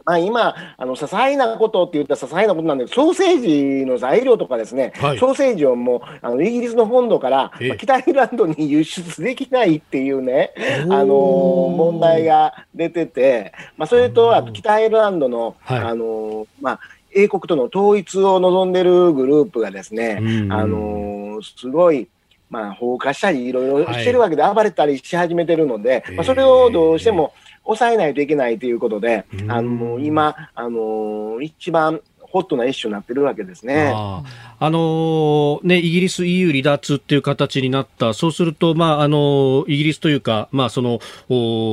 [0.07, 16.81] まあ、今、あの些細なことって言ったら些細なことなんで、ソーセージの材料とかですね、はい、ソーセージをもうあのイギリスの本土から、まあ、北アイルランドに輸出できないっていうね、あの問題が出てて、まあ、それと、あと北アイルランドの、はい、あのまあ、
[17.13, 22.07] 英国との統一を望んでるグループがですね、あのすごい、
[22.49, 27.33] まあ、放火したり、いろいろしてるわけで、暴れたりし始めてるので、まあ、それをどうしても、
[27.67, 33.93] 抑えないといけないということで、あの今、あの一番ホットなイッシュになってるわけですね。
[33.95, 34.23] あ、
[34.59, 38.15] あのー、ね、イギリス EU 離脱っていう形になった。
[38.15, 40.99] そうすると、まあ、あのー、イギリスというか、まあ、その、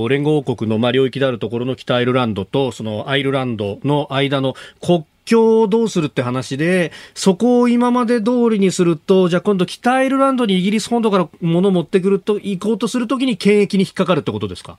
[0.10, 14.78] 連合王国の、まあ、領域であるところの北アイルランドと、そのアイルランドの間の国境をどうするって話で、そこを今まで通りにすると、じゃあ今度北アイルランドにイギリス本土から物を持ってくると、行こうとするときに検疫に引っかかるってことですか？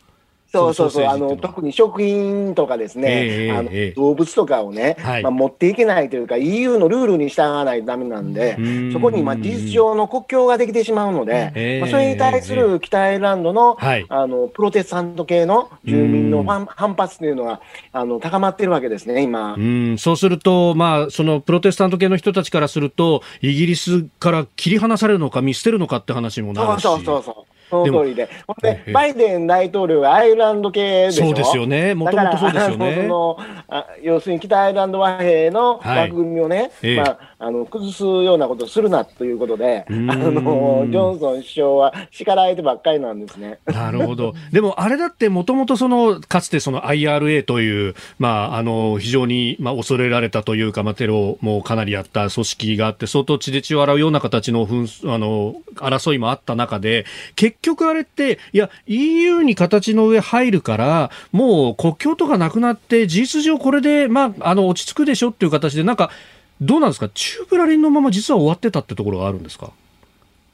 [0.54, 8.56] そうそうそう、あの特に食品とかですね、えー、あの、えー、動物とかをね、はい、まあ、持っていけないというか、EU のルールに従わないとだめなんで、
[8.92, 17.60] そこにまあ事実上の国境ができてしまうので、えー、まあ、それに対する北アイルランドの,、あのプロテスタント系の住民の反発というのが
[17.92, 19.54] あの高まってるわけですね、今。
[19.54, 19.98] うん。
[19.98, 26.82] そうすると、まあ、そのプロテスタント系の人たちからすると、イギリスから切り離されるのか、見捨てるのかって話もなるし。
[26.82, 28.28] そうそうそうそうその通りで。
[28.46, 31.26] ほんで、バイデン大統領がアイルランド系でしょ？
[31.26, 31.94] そうですよね。
[31.94, 33.08] もともとそうですよね。
[34.02, 43.58] 要するに北アイルランド和平の枠組みをね、はい、まあ、あの崩すようなことをするなということで、あのジョンソン首相は叱られてばっかりなんですね。
[43.66, 44.34] なるほど。
[44.50, 57.04] でもあれだってもともとそのかつてその IRA というまああの非常にまあ恐れられたというかまあテロもかなりやった組織があって相当血で血を洗うような形の紛あの争いもあった中で
[57.36, 66.10] 結局あれっていや EU に形の上入るからもう国境とかなくなって事実上これでまああの落ち着くでしょっていう形でなんか
[66.60, 69.70] どうなんですか、中ブラリンのまま実は終わってたってところがあるんですか？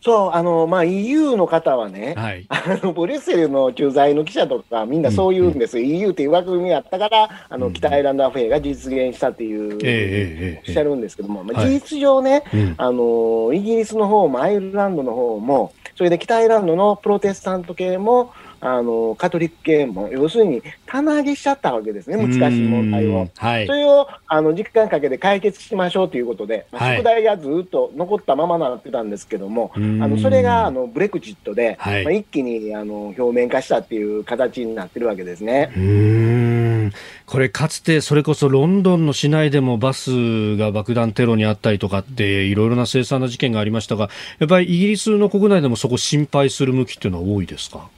[0.03, 23.29] そう、あの、まあ、EU の方はね、はい、あの、ブリュッセルの駐在の記者とか、みんなそう言うんです、うん、EU っていう枠組みがあったから、あの、北アイランドアフェアが実現したっていう、えー、おっしゃるんですけども、まあ、事実上ね、はい、あの、イギリスの方もアイルランドの方も、それで北アイランドのプロテスタント系も、あのカトリック系も、要するに棚上げしちゃったわけですね、難しい問題を。
[23.37, 35.73] はい、それをあの時間かけて解決しましょうということで、まあ、宿題がずっと残ったままなってたんですけども、はい、あのそれがあのブレクジットで、はい、まあ、一気にあの表面化したっていう形になってるわけですね。
[35.77, 36.93] うん。
[37.27, 47.89] これ、かつてそれこそロンドンの市内でもバスが爆弾テロにあったりとかって、いろいろな凄惨な事件がありましたが、やっぱりイギリスの国内でもそこ心配する向きっていうのは多いですか？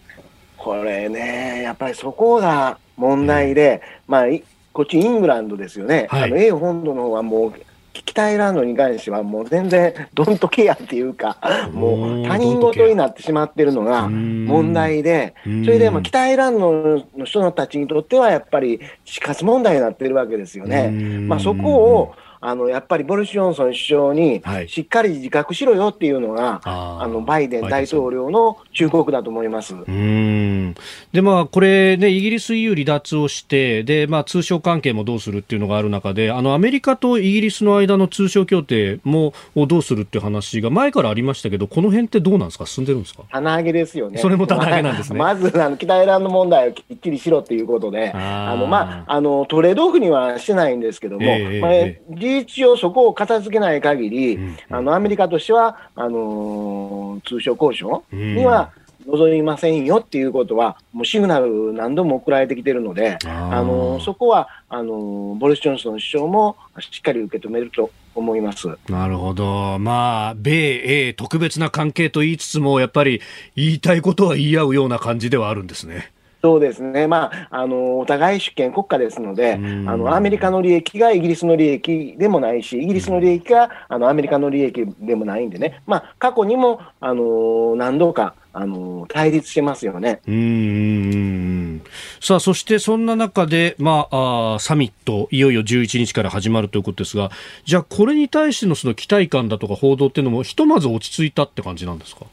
[0.62, 4.26] これね、やっぱりそこが問題で、まあ、
[4.72, 7.54] こっちイングランドですよね、はい、あの A 本土の方はもう、
[7.92, 11.36] 北アイランドに関しては、もう全然ドントケアっていうか、
[11.72, 16.72] もう他人事になってしまってるのが問題で、それでまあ北アイルランド
[17.16, 20.90] の人たちにとっては、やっぱり死活問題になってるわけですよね。
[21.26, 29.74] まあ、そこをあのやっぱりボルシ・ジョンソン首相にしっかり自覚しろよっていうのが、はい、あのバイデン大統領の忠告だと思います。
[29.74, 30.74] うん。
[31.12, 42.66] で、まあ、これ、ね、イギリス EU 離脱をしてで、まあ、通商関係もどうするっていうのがある中であのアメリカとイギリスの間の通商協定もをどうするっていう話が前からありましたけどこの辺ってどうなんですか？
[42.66, 43.22] 進んでるんですか？
[43.30, 44.18] 棚上げですよね。
[44.18, 45.18] それも棚上げなんですね。
[45.18, 58.72] まずあの北アイランド問題をきっちりしろっていうことであの、まあ、あのトレードオフにはしてないんですけども、えー、まあ、えー一応そこを片付けない限り、うんあのアメリカとしてはあのー、通商交渉には
[59.06, 68.68] 望みませんよっていうことは、もうシグナル何度も送られてきてるので、あのー、そこはあのー、ボリス・ジョンソン首相もしっかり受け止めると思います。
[68.88, 73.20] なるほど、まあ、米英特別な関係と言いつつも、やっぱり
[73.56, 76.11] 言いたいことは言い合うような感じではあるんですね。
[76.42, 90.20] そうですね、まあ、あのお互い主権国家ですので、あのアメリカの利益がイギリスの利益でもないし、イギリスの利益があのアメリカの利益でもないんでね、まあ、過去にもあの何度かあの対立してますよね。
[90.26, 91.82] うん
[92.20, 97.30] さあそしてそんな中で、まあ、あサミット、いよいよ11日から始まるということですが、
[97.64, 102.26] じゃあ、これに対してのその期待感だとか報道っていうのも、ひとまず落ち着いたって感じなんですか？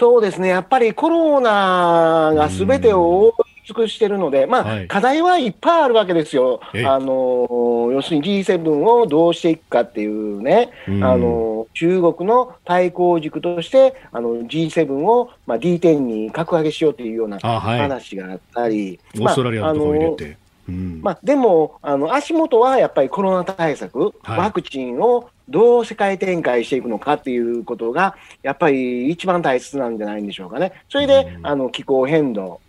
[0.00, 6.62] そうですね、やっぱりコロナがすべてを覆い尽くしてるので、まあ、はい、課題はいっぱいあるわけですよ。
[6.72, 20.38] あの要するに G7 をどうしていくかっていうね、あの中国の対抗軸としてあの G7 を、まあ、D10 に格上げしようというような話があったり、オーストラリアのところ入れて。
[20.68, 30.72] まあ、でもあの足元はやっぱりコロナ対策、はい、ワクチンをどう世界展開していくのかっていうことが、やっぱり一番大切なんじゃないんでしょうかね。
[30.88, 32.60] それで、あの気候変動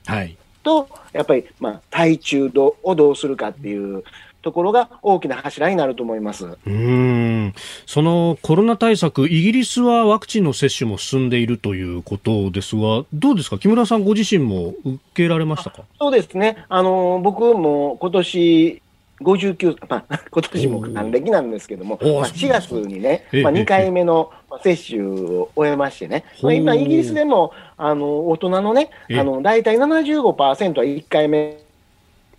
[0.63, 4.03] と、やっぱり、まあ、対中度をどうするかっていう
[4.41, 6.57] ところが大きな柱になると思います。
[6.65, 7.53] うん。
[7.85, 15.83] そのコロナ対策、イギリスはワクチンの接種も進んでいるということですが、どうですか、木村さんご自身も受けられましたか？
[15.99, 18.81] そうですね、あの僕も今年
[19.21, 24.31] 59、まあ、 今年も還暦なんですけども、まあ、4月にね、まあ、2回目の
[24.63, 31.57] 接種を終えましてね、まあ、今、イギリスでもあの大人のね、あの大体75%は1回目。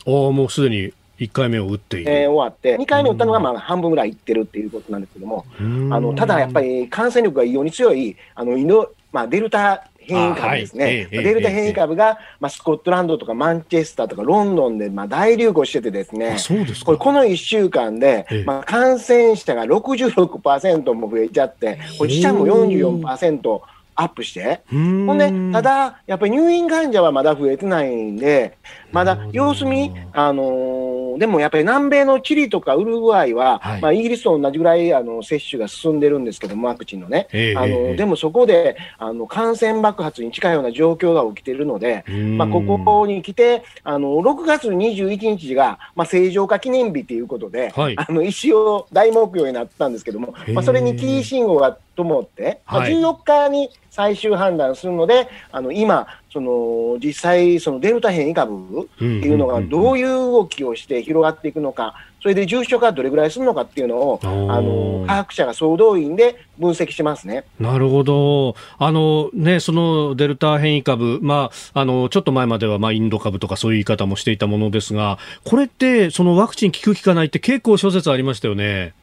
[0.05, 11.07] あもうすでに1回目を打っている、えー、終わって、2回目打ったのがまあ半分ぐらいいってるっていうことなんですけども、あのただやっぱり感染力が異様に強い、あのインドまあ、デルタ変異株ですね、はい。
[11.11, 16.37] デルタ変異株が、まあ、スコットランドとかマンチェスターとかロンドンで、まあ、大流行しててですね、
[16.85, 23.61] これこの1週間で、まあ、感染者が66%も増えちゃって、これ死者も44%。
[23.95, 28.57] アップして、ほんで、ただ、やっぱり入院患者はまだ増えてないんで、
[28.91, 42.05] まだ様子見、あのー、でもやっぱり南米のチリとかウルグアイは、はい、まあ、イギリスと同じぐらいあの接種が進んでるんですけども、ワクチンのね、えー、あのー、でもそこであの感染爆発に近いような状況が起きてるので、
[42.37, 64.27] まあ、ここに来て、あの6月21日が、まあ、正常化記念日ということで、はい、あの一応大目標になったんですけども、まあ、それにキー信号がと思って、まあ、14日に最終判断するので、あの今、その実際、そのデルタ変異株っていうのがどういう動きをして広がっていくのか、それで重症化どれぐらいするのかっていうのを、あ
[64.61, 67.45] の科学者が総動員で分析しますね。
[67.61, 78.95] なるほど、あのね、そのデルタ変異株、まあ、あのちょっと前まではまあインド株とかそういう言い方もしていたものですが、これって、そのワクチン効く効かないって結構諸説ありましたよね。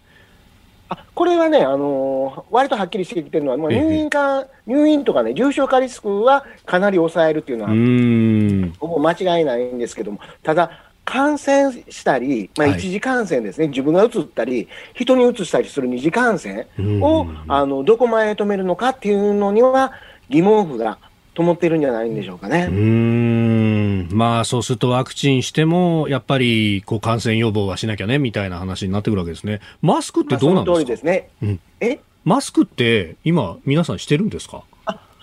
[0.89, 10.71] あこれはね、あのー、割とはっきりしてきてるのは、まあ、入院か、入院とかね、重症化リスクはかなり抑えるっていうのは、ほぼ間違いないんですけども、ただ、
[11.05, 16.67] 感染したり、まあ、一次感染ですね、はい、自分がうつったり、人にうつしたりする二次感染
[17.01, 19.91] をあのどこまで止めるのかっていうのには
[20.29, 20.99] 疑問符が
[21.39, 22.67] と思ってるんじゃないんでしょうかね。
[22.69, 24.09] うん。
[24.11, 29.61] まあ、そうするとワクチンしても、やっぱりこう感染予防はしなきゃねみたいな話になってくるわけですね。
[29.81, 32.01] マスクってどうなんですか、まあ、ですね、うん、え？
[32.25, 34.63] マスクって今、皆さんしてるんですか？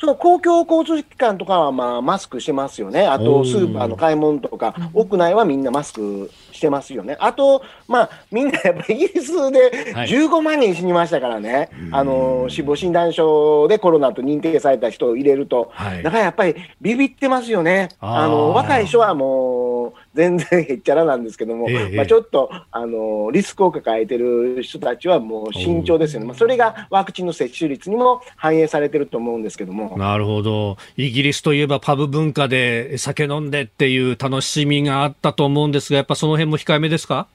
[0.01, 3.07] その公共交通機関とかはまあマスクしてますよね。
[3.07, 7.17] あとスーパーの買い物とか、屋内はみんなマスクしてますよね。
[7.21, 11.53] あと、まあみんなやっぱりイギリスで15万人死にましたからね。
[11.53, 15.71] はい、あの、死亡診断書でコロナと認定された人を入れると。
[15.73, 17.91] はい、だからやっぱりビビってますよね。
[18.01, 29.97] あの、若い人はもう、全然へっちゃらなんですけども、ええ、まあ、ちょっとあのリスクを抱えてる人たちはもう慎重ですよね、まあ、それがワクチンの接種率にも反映されてると思うんですけども。
[29.99, 37.27] なるほど、イギリスといえばパブ文化で酒飲んでっていう楽しみがあったと思うんですが、やっぱその辺も控えめですか？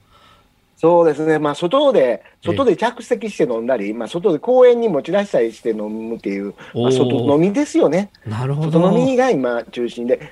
[0.76, 8.10] そうですね、まあ、外で、外で着席して飲んだり、ええ、まあ、外で公園に持ち出したりして飲むっていう、まあ、外飲みですよね。
[8.26, 8.80] なるほど。
[8.80, 10.24] 外飲みが今中心で、な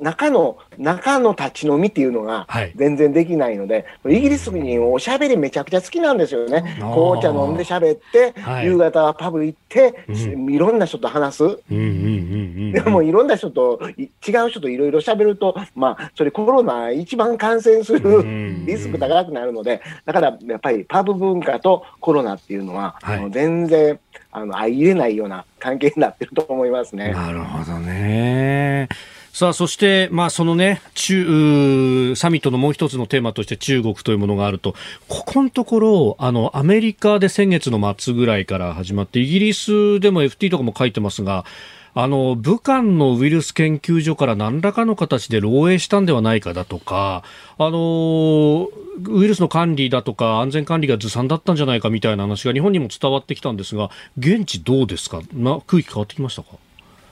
[0.00, 6.76] 中の、中の立ち飲みっていうのが全然できないので、はい、イギリス人おしゃべりめちゃくちゃ好きなんですよね。
[6.80, 11.58] 紅茶飲んでしゃべって、はい、夕方はパブ行って、うん、いろんな人と話す。
[11.68, 18.24] でもいろんな人と、違う人といろいろしゃべると、まあ、それコロナ一番感染する
[18.66, 23.98] リスク高くなるので、だからやっぱりパブ文化とコロナっていうのは、はい、全然、
[24.32, 27.12] あの、相入れないような関係になってると思いますね。
[27.12, 28.88] なるほどね。
[29.32, 34.74] さあ、そして、まあ、そのね、中、サミットのもう一つのテーマとして中国というものがあると、
[35.08, 41.44] ここのところ、あの、アメリカで先月の末ぐらいから始まって、イギリスでも FT とかも書いてますが、
[41.94, 47.24] あの、武漢のウイルス研究所から何らかの形で漏洩したんではないかだとか、
[47.56, 48.68] あの、
[49.08, 55.22] ウイルスの管理だとか安全管理がずさんだったんじゃないかみたいな話が日本にも伝わってきたんですが、現地どうですか？
[55.32, 56.50] な空気変わってきましたか？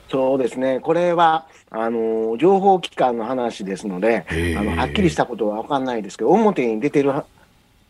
[0.09, 4.25] そうですね、これはあの情報機関の話ですので、
[4.57, 7.11] あのはっきりしたことは分かんないですけど、表に出てる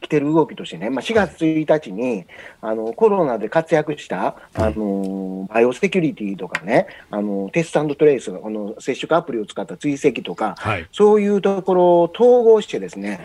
[0.01, 2.25] 来てる動きとしてね、まあ、4月1日に、
[2.61, 13.21] あのコロナで活躍したあのバイオセキュリティとかね、あのテストトレースのこの接触アプリを使った追跡とか、はい、そういうところを統合してですね、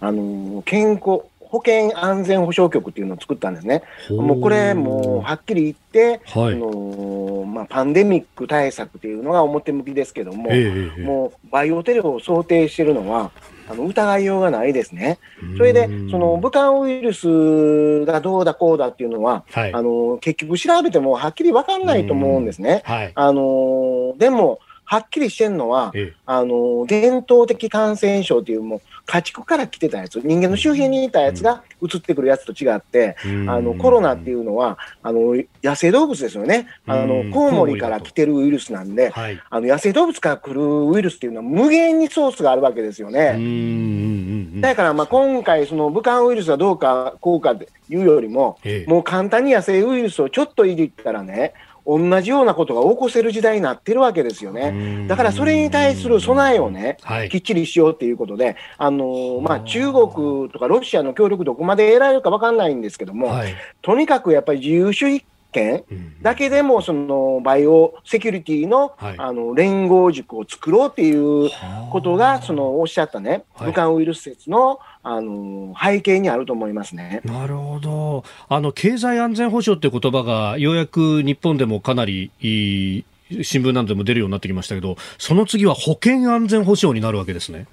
[0.00, 3.82] あの健康保健安全保障局っていうのを作ったんですね。
[4.10, 13.30] もうこれ、もうはっきり言って、はい、のまあ、パンデミック対策っていうのが表向きですけども、えー、もうバイオテロを想定しているのは、
[13.70, 15.18] あの疑いようがないですね。
[15.56, 22.82] それで、その武漢ウイルスがどうだこうだっていうのは、はい、あの結局調べてもはっきり分かんないと思うんですね。
[22.84, 35.34] はい、あのでも、はっきりしてるのは、ええ、あの伝統的感染症というもう家畜から来てたやつ人間の周辺にいたやつが移ってくるやつと違って、うん、あのコロナっていうのはあの
[35.64, 36.66] 野生動物ですよね。
[36.86, 44.60] あのコウモリから来てるウイルスなんで、はい、あの野生動物から来るウイルスっていうのは無限にソースがあるわけですよね。
[44.60, 51.54] だからまあ今回その武漢ウイルスがどうかこうかというよりも、ええ、もう簡単に野生ウイルスをちょっといじったらね
[51.88, 55.06] 同じようなことが起こせる時代になってるわけですよね。
[55.08, 65.84] だからそれに対する備えをね、はい、きっちりしようということで、あのー、まあ、中国とかロシアの協力どこまで得られるか分かんないんですけども、はい、とにかくやっぱり自由主義権
[66.20, 71.50] だけでもそのバイオセキュリティの、はい、あの連合軸を作ろうっていう
[71.90, 74.78] ことがそのおっしゃったね、武漢ウイルス説の
[75.10, 77.22] あの背景にあると思いますね。
[77.24, 78.24] なるほど。
[78.48, 87.66] あの経済安全保障って言葉がようやく日本でもかなり新聞などでも出るようになってきましたけど、その次は保険安全保障になるわけですね。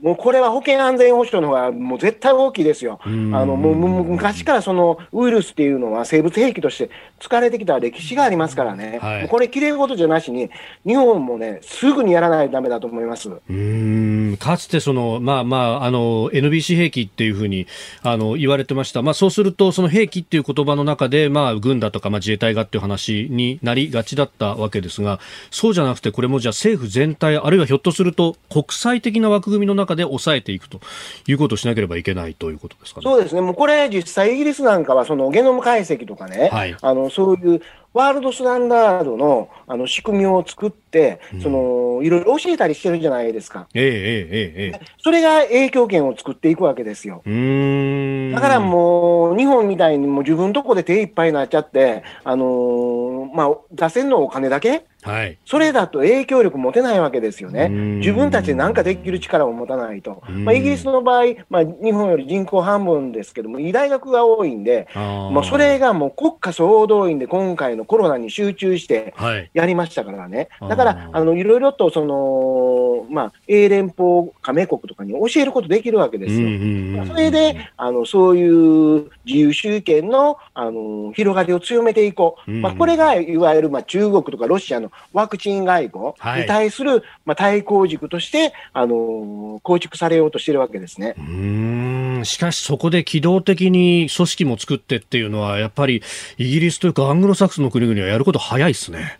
[0.00, 3.00] もうこれは保険安全保障の方がもう絶対大きいですよ。
[3.04, 10.50] あのもう昔からそのウイルスっていうのは生物兵器として使われてきた歴史がありますからね、はい、これ、きれい事じゃなしに、
[10.84, 13.30] 日本もね、すぐにやらないとだめだと思います。
[13.30, 14.36] うん。
[14.38, 17.66] かつてその、まあまあ、あの NBC 兵器っていうふうに
[18.02, 25.20] あの言われてました、まあ、そうすると、その兵器っていう言葉の中で、まあ、軍だとか、まあ、自衛隊がっていう話になりがちだったわけですが、
[25.50, 30.80] そうじゃなくて、これもじゃあ政府全体、あるいはひょっとすると国際的な枠組みの中で抑えていくと
[31.26, 37.60] いうことをしなければいけないということですか、ね、そうですね、もうこれ、実際、イギリスなんかはそのゲノム解析とかね、はい、あのそういう
[37.96, 43.68] ワールドスタンダードのあの仕組みを作って、うん、そのいろいろ教えたりしてるじゃないですか。
[43.72, 44.86] ええええええ。
[44.98, 47.22] それが影響権を作っていくわけですよ。
[47.24, 57.68] だからもう、日本みたいにもう自分のとこで手いっぱいになっちゃって、あのー、まあ、出せんのお金だけはい、それだと影響力持てないわけですよね。
[57.68, 60.22] 自分たちで何かできる力を持たないと。
[60.28, 69.14] まあ、イギリスの場合、まあ、日本より人口半分ですけども、医大学が多いんで、もうそれがもう国家総動員で今回のコロナに集中して
[69.54, 70.48] やりましたからね。
[70.58, 77.06] はい、だから、あの、いろいろとその、まあ、英連邦加盟国とかに教えることできるわけですよ。
[77.06, 82.50] それで、あの、そういう自由集権の、あの、広がりを強めていこう。
[82.50, 91.14] まあ、これが、いわゆる、まあ、中国とかロシアのワクチン外交に対する、はい、まあ、対抗軸として、あの構築されようとしているわけですね。
[91.18, 96.02] うんしかしそこで機動的に組織も作ってっていうのは、やっぱり
[96.38, 99.18] イギリスというかアングロサクスの国々はやること早いですね。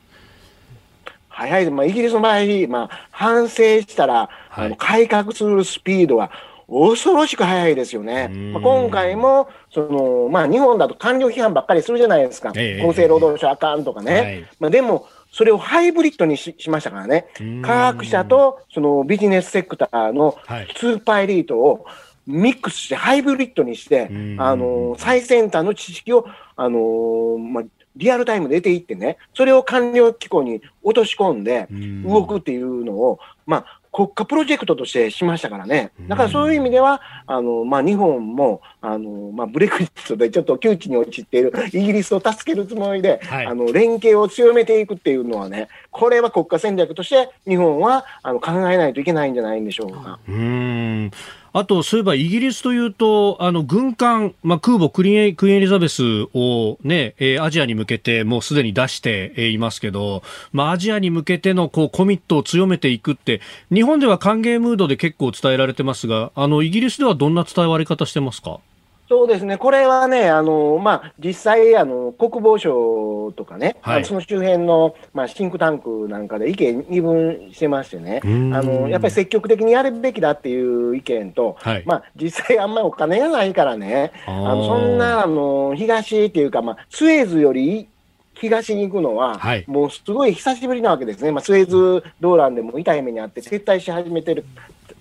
[1.28, 6.30] 早い、まあ、イギリスの場合、まあ、反省したら、はい、あの改革するスピードは
[6.68, 8.28] 恐ろしく早いですよね。
[8.28, 12.52] まあ、今回も、その、まあ、日本だと官僚批判ばっかりするじゃないですか。
[12.56, 14.14] えー、厚生労働省あかんとかね。
[14.14, 15.06] はい、まあ、でも、
[15.36, 17.26] それをハイブリッドにしましたからね。
[17.60, 20.38] 科学者とそのビジネスセクターの
[20.74, 21.84] スーパーエリートを
[22.26, 24.08] ミックスしてハイブリッドにして、
[24.38, 26.26] あの、最先端の知識を、
[26.56, 27.64] あの、まあ、
[27.96, 31.68] リアルタイムで出ていってね、それを官僚機構に落とし込んで
[32.02, 35.90] 動くっていうのを、まあ、国家プロジェクトとしてしましたからね。
[36.06, 50.18] だからそういう意味では、あの、まあ、日本も、あの、まあ、ブレクジットでちょっと窮地に陥っているイギリスを助けるつもりで、はい、あの、連携を強めていくっていうのはね、これは国家戦略として日本は、あの、考えないといけないんじゃないんでしょうか。
[50.28, 51.10] うん
[51.58, 56.02] あと、そういえばイギリスというと、あの軍艦、まあ、空母クリエクイーンエリザベス
[56.34, 63.40] を、ね、えー、アジアに向けてもうすでに出していますけど、まあ、アジアに向けてのこうコミットを強めていくって、
[63.72, 68.60] 日本では歓迎ムードで結構伝えられてますが、あのイギリスではどんな伝えられ方してますか？
[69.08, 78.26] そうですね、これはね、あのまあ、実際あの、国防省とかね、はい、その周辺の、まあ、シンクタンクなんかで意見二分してましてね、あ
[78.62, 87.88] のやっぱり積極的にやるべきだっていう意見と、はい、まあ、実際、あんまりお金がないからね、あのそんなあの東っていうか、まあ、スエズより
[88.34, 94.44] 東に行くのは、はい、もうすごい久しぶりなわけですね、まあ、スエズ動乱でも痛い目にあって、撤退し始めてる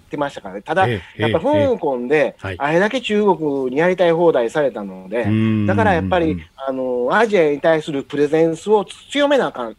[0.05, 0.61] ってましたからね。
[0.61, 5.25] ただ、やっぱ香港で、あれだけ中国にやりたい放題されたので、
[5.67, 9.75] だからやっぱり、あの、アジアに対するプレゼンスを強めなあかんっ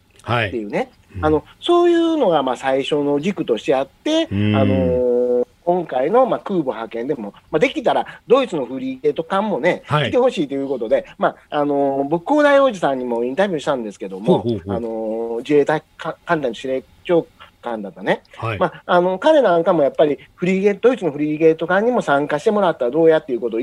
[0.49, 0.91] ていうね。
[1.21, 17.27] あの、そういうのが、まあ、最初の軸としてあって、あの今回の、まあ、空母派遣でも、まあ、できたらドイツのフリーゲート艦もね、はい、来てほしいということで、まああのー、僕、広大王子さんにもインタビューしたんですけども、あの自衛隊艦隊の司令長
[17.61, 23.59] 艦だったね、はい、まあ、あの彼なんかもやっぱりフリーゲートドイツのフリーゲート艦にも参加してもらったらどうやっていうことを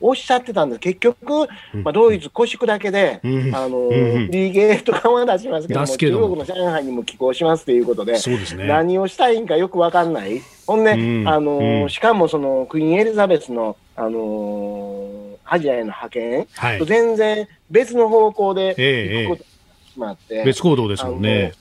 [0.00, 0.78] おっしゃってたんです。
[0.80, 1.48] 結局、
[1.82, 3.90] まあ、ドイツ、腰砕けで、うん、あの、うん、
[4.26, 19.48] フリーゲート艦は出しますけども、中国の上海にも寄港しますということで、でね、何をしたいんかよく分かんない、ほんで、うん、あのしかもそのクイーンエリザベスの、あのアジアへの派遣、はい、と全然別の方向で行くことが
[19.86, 21.52] 決まって、ええ、別行動ですもんね。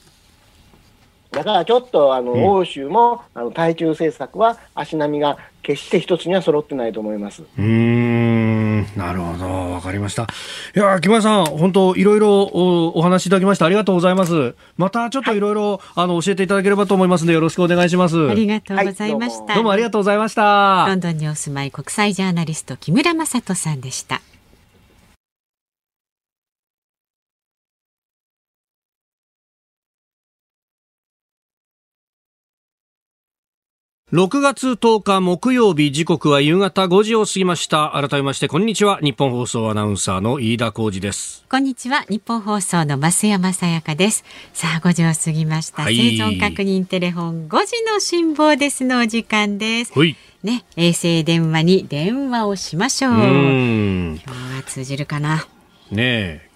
[1.38, 7.44] だからちょっとあの、うん、欧州もあの対中政策は足並みが決して一つには揃ってないと思います。
[7.58, 10.28] うん、なるほど、わかりました。
[10.76, 14.56] いや、木村さん、本当いろいろお話しいただきましてありがとうございます。
[14.78, 18.30] またちょっといろいろあの教えていただければと思いますのでよろしくお願いします。
[18.30, 19.44] ありがとうございました。
[19.44, 20.86] はい、どうもありがとうございました。
[20.88, 24.22] ロンドンにお住まい国際ジャーナリスト木村正人さんでした。
[34.14, 37.92] 6月10日木曜日時刻は夕方5時を過ぎました。
[37.94, 39.00] 改めましてこんにちは。
[39.02, 41.44] 日本放送アナウンサーの飯田浩二です。
[41.50, 42.06] こんにちは。
[42.08, 44.24] 日本放送の増山さやかです。
[44.54, 49.92] さあ5時を過ぎました、はい、生存確認テレフォン5時の辛抱ですのお時間です。
[50.42, 53.12] ね衛星電話に電話をしましょう。
[53.12, 53.20] 今
[54.16, 54.24] 日
[54.56, 55.46] は通じるかな。
[55.92, 56.50] ねえ。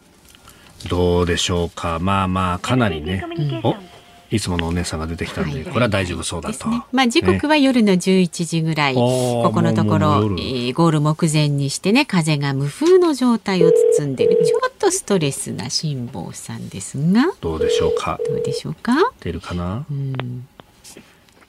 [0.88, 2.00] どうでしょうか。
[2.00, 3.26] まあまあかなりね、
[3.66, 3.91] うん
[4.32, 6.70] いつものお姉さんが出てきたんで、はい、これは大丈夫そうだと。
[6.70, 10.08] ね、まあ時刻は夜の11時ぐらい、ね、ここのところ、
[10.40, 17.34] えー、ゴール目前にしてね、風が無風の状態を包んでいる、ちょっとストレスな辛坊さんですが。
[17.42, 18.20] どうでしょうか？
[18.26, 18.94] どうでしょうか？
[19.20, 19.86] 出るかな？
[19.92, 20.48] うん、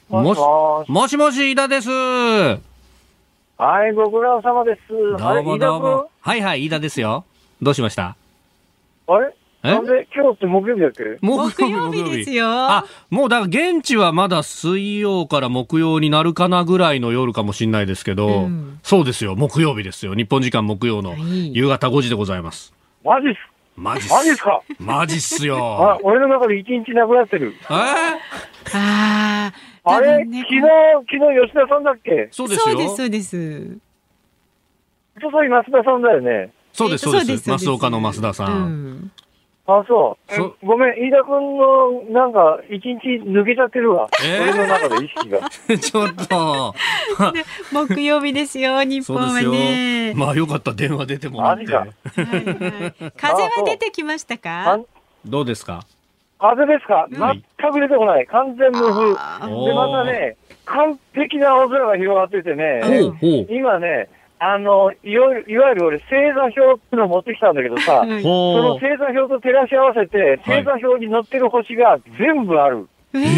[0.09, 0.39] もし
[0.89, 1.89] もしもし、飯田です。
[1.89, 2.59] は
[3.87, 4.81] い、ご苦労様です。
[4.89, 6.11] どうもどうも。
[6.21, 7.25] はいはい、飯田ですよ。
[7.63, 8.17] どうしました？
[9.07, 9.33] あれ？
[9.63, 10.09] なんで？
[10.13, 11.19] 今日って木曜日だっけ？
[11.21, 12.47] 木曜日ですよ。
[12.49, 20.15] あ、もうだから現地はまだ水曜から木曜になるかなぐらいの夜かもしれないですけど、うん、そうですよ、木曜日ですよ。
[20.15, 22.75] 日本時間木曜の夕方5時でございます。
[23.05, 23.39] マジっす
[23.77, 24.13] マジっす。
[24.13, 24.63] マジっすか？
[24.81, 25.57] マジっすよ。
[25.57, 27.55] あ、俺の中で一日なくなってる。
[27.63, 27.65] え？
[27.65, 27.75] ー、
[28.75, 29.53] ああ。
[29.85, 32.29] あれ、ね、昨日、昨日吉田さんだっけ？
[32.33, 32.75] そうですよ。
[32.75, 33.79] そうです、そうです。
[35.17, 36.51] おととい増田さんだよね。
[36.73, 37.45] そうです、そうです。
[37.59, 38.51] 増岡の増田さん。
[38.51, 39.13] うん
[39.65, 40.67] あ、そう。
[40.67, 44.09] ごめん、飯田君の、なんか、一日抜けちゃってるわ。
[44.25, 45.39] えー、俺の中で意識が。
[45.79, 46.75] ちょっと。
[47.73, 50.15] 木曜日ですよ、 日本はね。
[50.17, 51.73] まあ、よかった、電話出てもらって。
[51.73, 54.81] はいはい、風は出てきましたか？
[55.25, 55.85] どうですか？
[56.41, 57.21] 風ですか、全
[57.73, 58.27] く出てこない。
[58.27, 59.11] 完全無風。
[59.11, 62.81] で、またね、完璧な青空が広がっててね、
[63.49, 64.09] 今ね、
[64.45, 72.89] あの、いわいわゆる俺、星座表っていうのを持ってきたんだけどさ、はい、その星座表と照らし合わせて、星座表に載ってる星が全部ある。
[73.15, 73.29] へ、はい、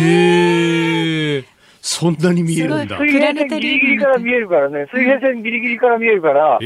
[1.42, 1.44] ー。
[1.82, 2.96] そんなに見えるんだ。
[2.96, 6.58] 水平線ギリギリから見えるからね、水平線ギリギリから見えるから、あ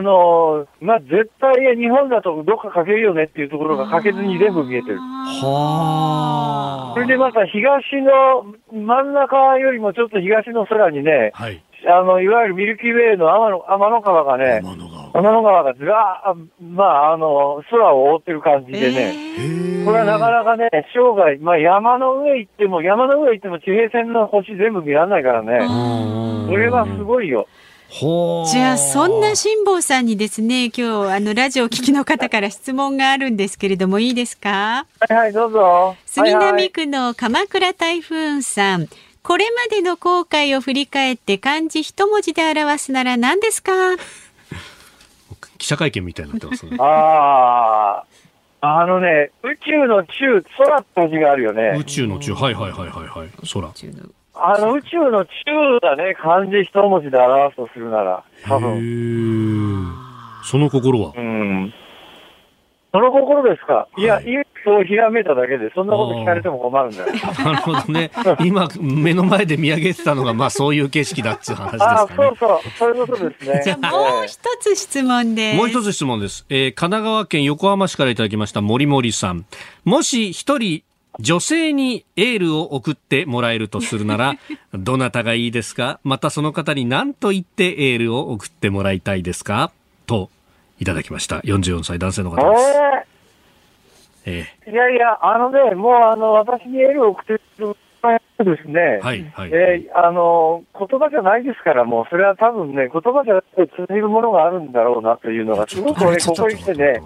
[0.00, 4.96] のー、まあ、絶対日本だとどっかかけるよねっていうところがかけずに全部見えてる。
[4.96, 15.04] はそれでまた東の真ん中よりもちょっと東の空にね、はい、あの、いわゆるミルキーウェイの天の天の川がね、天の川。
[15.12, 19.14] 天の川がずらまあ、あの、空を覆ってる感じでね、
[19.84, 25.60] これはなかなかね、生涯、まあ山の上行っても、山の上行っても地平線の星全部見られないからね、
[26.48, 27.46] それはすごいよ。
[27.90, 34.86] じゃあそんな辛坊さんにですね今日あのラジオを聞きの方から質問があるんですけれどもいいですか？
[34.98, 35.94] はいはいどうぞ。
[36.04, 38.88] 杉並区の鎌倉台風さん、
[39.24, 43.72] これまでの後悔を振り返って漢字一文字で表すなら何ですか？
[45.56, 46.76] 記者会見みたいになってますね。
[46.78, 48.04] あ
[48.60, 51.74] あ、あのね、宇宙の宙、空って字があるよね。
[51.78, 53.66] 宇宙の宙、はいはいはいはいはい、空。
[54.34, 55.30] あの宇宙の宙
[55.80, 59.94] だね、漢字一文字で表すとするなら、多分。
[60.44, 61.14] その心は？
[61.16, 61.72] うん。
[62.94, 63.88] その心ですか？
[63.98, 64.24] いや、い
[64.64, 67.06] そうひらめいただけで、そんなこと聞かれても困るんだよ。
[67.44, 68.12] なるほどね。
[68.44, 71.92] 今、目の前で見上げてたのが、まあそういう景色だっつう話ですかね。
[71.92, 73.60] あそうそう、そういうことですね。
[73.64, 75.56] じゃあもう一つ質問です。
[75.56, 76.46] もう一つ質問です。
[76.48, 79.44] えー、神奈川県横浜市からいただきました森森さん。
[79.84, 80.84] もし一人、
[81.20, 84.36] 女性にエールを送ってもらえるとするなら、
[84.72, 85.98] どなたがいいですか？
[86.04, 89.72] またその方に何と言ってエールを送ってもらいたいですか？
[90.06, 90.30] と
[90.78, 91.38] いただきました。
[91.40, 93.14] 44歳男性の方です。
[94.26, 97.76] えー、いやいや、あのね、もうあの、私にエールを送ってる
[98.44, 107.00] ですね、はいはい、えー、あの言葉じゃないですから、もうそれは多分ね、言葉じゃなくて通じるものがあるんだろうなというのが、すごく俺、ここに来てね、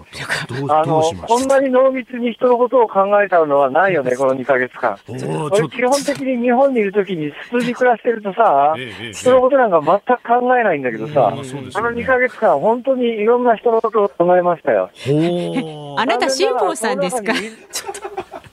[0.69, 4.97] あのこんなに濃密に人のことを考えたのはないよね、この2か月間。
[5.07, 8.75] 俺、基本的に日本にいるときに、普通に暮らしてるとさ、
[9.13, 14.89] 人のことなんか全く考えないんだけどさ、あの2か月間、本当にいろんな人のことを考えましたよ。
[15.97, 17.33] あなた、辛坊さんですか？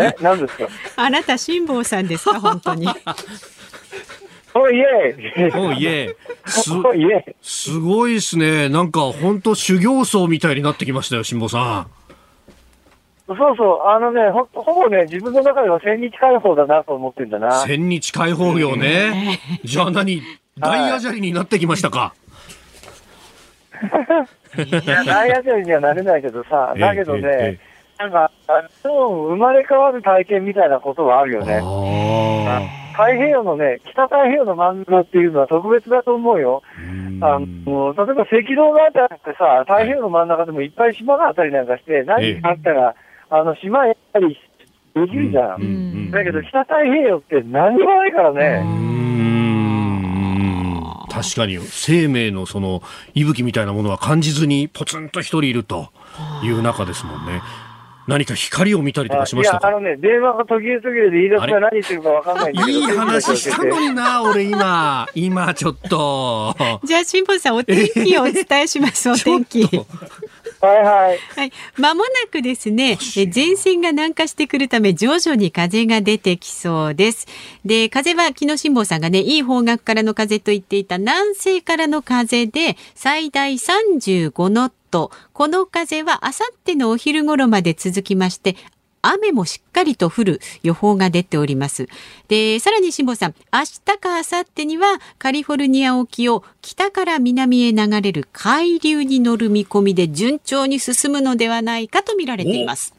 [0.00, 0.68] え、 何ですか？
[0.96, 2.88] あなた辛坊さんですか、 本当に。
[4.52, 6.62] おいえおいえす
[7.42, 8.68] すごいですね。
[8.68, 11.86] なんか本当修行僧みたいになってきましたよ、辛坊さん。
[13.28, 17.60] そうそう、あのねほ、ほぼね、自分の中では千日解放だなと思ってんだな。
[17.64, 19.38] 千日解放業ね。
[19.62, 20.20] じゃあ何、
[20.58, 22.12] 大アジャリになってきましたか？
[24.58, 27.69] いや、大アジャリにはなれないけどさ、だけどね、えええ
[28.00, 28.30] なんか、
[28.82, 31.60] 生まれ変わる体験みたいなことはあるよね。
[32.92, 36.62] 太平洋のね、北太平洋の真ん中っていうのは特別だと思うよ。
[37.22, 42.94] あの例えば赤道があってさ、太平洋の真ん中でもいっぱい島があったりなんかして、何かあったら、
[43.28, 44.38] あの島やったり
[44.94, 46.10] できるじゃん。
[46.10, 48.64] だけど北太平洋って何もないからね。
[51.10, 52.82] 確かに生命のその
[53.14, 55.90] 息吹みたいなものは感じずにポツンと一人いると
[56.42, 57.42] いう中ですもんね。
[58.06, 62.78] 何か光を見たりとかしましたあのね、電話が途切れ途切れで言い出すが何言ってるかわかんないんだけど。
[62.78, 65.08] いい話したのにな、俺今。
[65.14, 66.56] 今ちょっと。
[66.84, 69.68] じゃあ、辛坊さん、お天気をお伝えします、お天気。
[70.60, 71.18] はいはい。
[71.36, 71.52] はい。
[71.78, 77.26] まもなくですね、え前線が南下してくるため、徐々に風が出てきそうです。
[77.64, 85.10] で、風は昨日辛坊さんがね、いい方角からの風と言っていた南西からの風で、最大35ノット。
[85.32, 88.56] この風はあさってのお昼頃まで続きまして、
[89.02, 91.88] 雨もしっかりと降る予報が出ております。
[92.28, 102.94] で、さらに辛坊さん、明日か明後日にはカリフォルニア沖を北から南へ流れる海流に乗る見込みで順調に進むのではないかと見られています。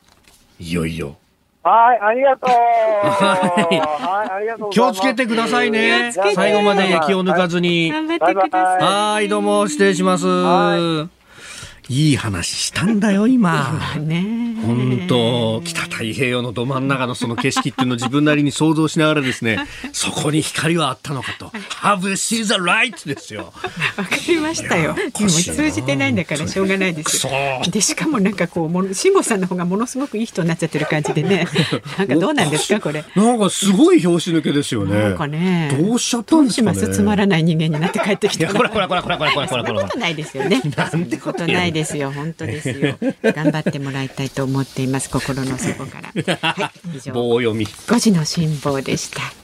[0.59, 1.17] いよいよ。
[1.63, 2.49] はい、ありがとう。
[2.49, 6.11] はい、ありがとう気をつけてくださいね。
[6.11, 7.91] 最後まで気を抜かずに。
[7.91, 9.13] 頑張ってください。
[9.13, 11.20] はい、どうも失礼します。
[11.89, 13.79] いい話したんだよ、今。
[14.61, 19.57] 本当、北太平洋のど真ん中のその景色っていうのを自分なりに想像しながらですね、
[19.91, 21.51] そこに光はあったのかと。
[21.81, 23.07] Have you seen the light?
[23.07, 23.51] ですよ。
[23.97, 24.95] わかりましたよ。
[25.19, 27.33] も通じてないんだからしょうがないですよ。
[27.69, 31.47] で、しかもなんかこう、辛坊さんの方がものすごくいい人になっちゃってる感じでね。
[31.97, 33.03] なんかどうなんですか、これ。
[33.15, 34.99] なんかすごい拍子抜けですよね。
[34.99, 35.75] なんかね。
[35.79, 38.53] どうしちゃったんですか、ね、つまらない人間になって帰ってきた。
[38.53, 39.63] これこれこれこれこれこれこれ。
[39.65, 40.61] そんなことないですよね。
[40.75, 42.11] なんてことないですよ。
[42.11, 42.97] 本当ですよ。
[43.23, 45.09] 頑張ってもらいたいと思っています。
[45.09, 46.09] 心の底から。
[46.37, 47.13] はい、以上。
[47.13, 47.65] 棒読み。
[47.65, 49.40] 5時の辛抱でした。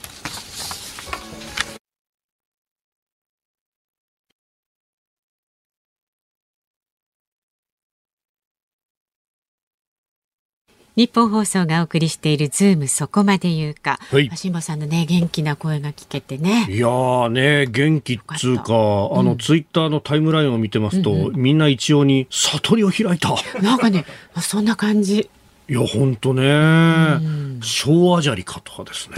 [10.98, 14.00] 日本放送がお送りしているズームそこまで言うか。
[14.10, 14.32] はい。
[14.36, 16.66] 辛坊さんのね、元気な声が聞けてね。
[16.72, 23.30] いやーね、元気っつうか、あの、ツイッターのタイムラインを見てますと、うんうん、みんな一様に悟りを開いた。
[23.62, 24.06] なんかね、
[24.42, 25.30] そんな感じ。
[25.70, 29.10] いや、本当ね、昭和砂利かとかです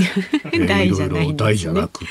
[0.51, 0.67] ね。
[0.67, 2.07] 大じゃない、ね、大じゃなくっ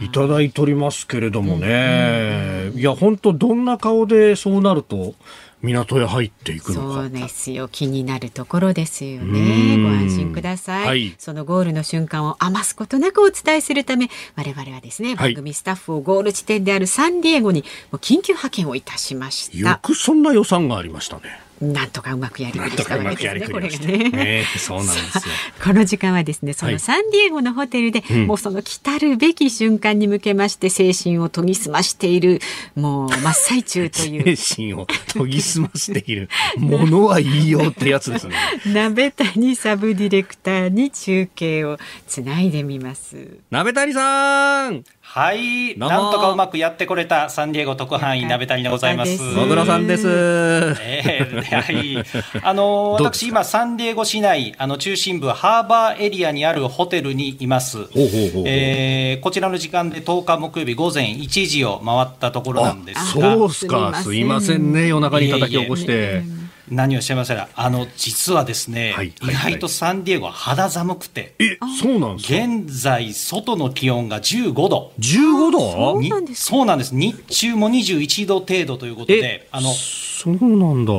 [0.00, 0.04] て。
[0.04, 2.72] いただいておりますけれどもね。
[2.74, 5.14] いや、本当どんな顔でそうなると、
[5.62, 7.68] 港へ入っていくそうですよ。
[7.68, 9.82] 気になるところですよね。
[9.82, 19.70] ご安心ください、はい、そのゴールの瞬間を余すことなくお伝えするため我々はですね番組スタッフをゴール地点であるサンディエゴに緊急派遣をいたしました。
[19.70, 21.22] よくそんな予算がありましたね
[21.60, 24.10] なんとかうまくやりくりしたわけですね、これがね。
[24.10, 25.22] ねそうなんですよ。
[25.64, 32.40] この時間はですね、そのサンディエゴのホテルで、はい、もうその来たるべき瞬間に向けまして精神を研ぎ澄ましている、
[32.74, 34.36] もう真っ最中という。
[34.36, 36.28] 精神を研ぎ澄ましている。
[36.58, 38.36] ものはいいよってやつですね。
[38.66, 43.38] 鍋谷サブディレクターに中継をつないでみます。
[43.50, 49.22] 鍋谷さんはい、なんとかうまくやってこれたサンディエゴ特派員鍋谷でございます。
[49.22, 50.08] 野村さんです。
[50.08, 52.04] えー、はい、
[52.42, 57.78] あの私今サンディエゴ市内あの中心部ハーバーエリアにあるホテルにいます。
[58.44, 63.94] えー、こちらの時間で10日木曜日午前1時を回ったところなんですが、そうですか。
[64.02, 65.92] すいませんね夜中に叩き起こして。
[65.92, 72.44] いえいえ何をおっしゃいましたら、あの実はですね、はいはいはい、意外とサンディエゴは肌寒くて、え、そうなんですか？
[72.44, 74.92] 現在、外の気温が15度。
[74.98, 76.34] 15度？
[76.34, 76.94] そうなんです。
[76.94, 80.92] 日中も21度程度ということで、あの、そうなんだ。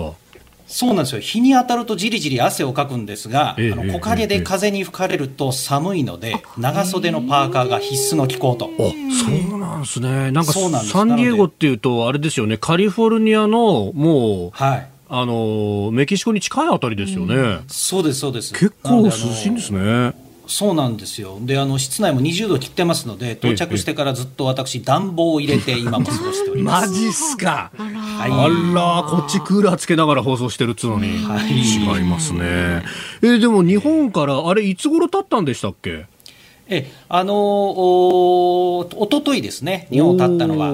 [0.70, 1.22] そうなんですよ。
[1.22, 8.70] 日に当たるとじりじり汗をかくんですが、ええ、あの木陰で風に吹かれると寒いので、え、長袖のパーカーが必須の気候と。
[8.78, 10.32] あそうなんですね。
[10.32, 10.68] なんかサ
[11.06, 18.54] ンディエゴっていうと、あれですよね、カリフォルニアのもう、はいあのメキシコに近いあたりですよね、うん、そうですそうです。
[18.54, 20.14] 結構涼しいんですね。
[20.48, 21.40] そうなんですよ。
[21.42, 26.88] であの室内も20度切ってますので到着してからずっと私暖房を入れて今も過ごしております。
[26.88, 27.72] マジっすか。
[27.78, 32.84] はい、あらこっちクーラーつけながら放送してるっつうのに、はい、違いますね。
[33.22, 36.06] えでも日本からあれいつ頃経ったんでしたっけ？
[36.70, 40.72] えあのおおとといですね、日本をたったのは、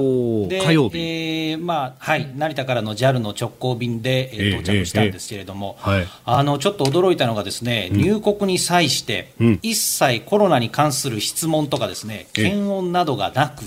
[0.50, 13.64] で火曜日、えーまあはい、成田からの JAL の直行便で、えー、到着したんですけれども、えーえーはい、あのちょっと驚いたのが、ですね、うん、入国に際して、うん、一切コロナに関する質問とか、ですね検温などがなく、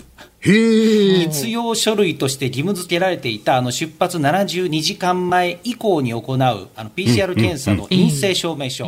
[0.47, 8.87] 必要書類として義務付けられていたあの出発72時間前以降に行うあの PCR 検査の陰性証明書、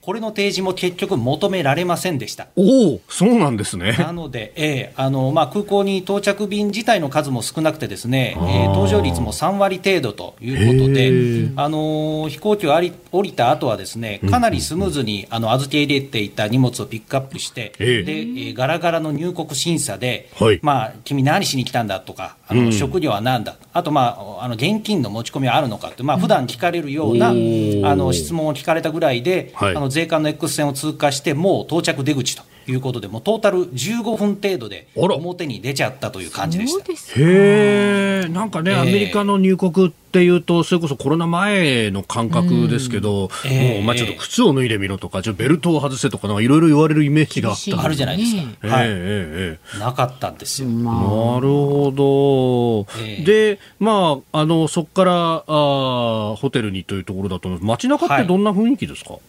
[0.00, 2.48] これの提示も結局求められませんでした。
[2.56, 3.92] おお、そうなんですね。
[3.92, 32.42] なので、えーあのまあ、空港に到着便自体の数も少なくてですね、えー、搭乗率も3割程度ということで、あの飛行機をあり降りた後はですねかなりスムーズにあの預け入れていた荷物をピックアップして、で、えー、ガラガラの入国審査で、はい、まあ君何しに来たんだとか、あの、うん、職業は何だ、あと、まあ、あの現金の持ち込みはあるのかって、まあ普段聞かれるような、あの質問を聞かれたぐらいで、はい、あの税関の X 線を通過して、もう到着出口と。
[32.66, 37.20] いうことで、もうトータル15分程度で表に出ちゃったという感じでした。
[37.20, 47.82] へえ、なんかね、アメリカの入国っていうと、それこそコロナ前の感覚ですけど、うん、もうまあちょっと靴を脱いでみろとか、ちょベルトを外せとか、いろいろ言われるイメージがあった。
[47.82, 48.68] あるじゃないですか。
[48.68, 50.68] はい、えー、なかったんですよ。
[50.68, 53.24] なるほど。
[53.24, 59.20] で、まあ、あの、そこからあホテルにというところだと街中ってどんな雰囲気ですか、はい、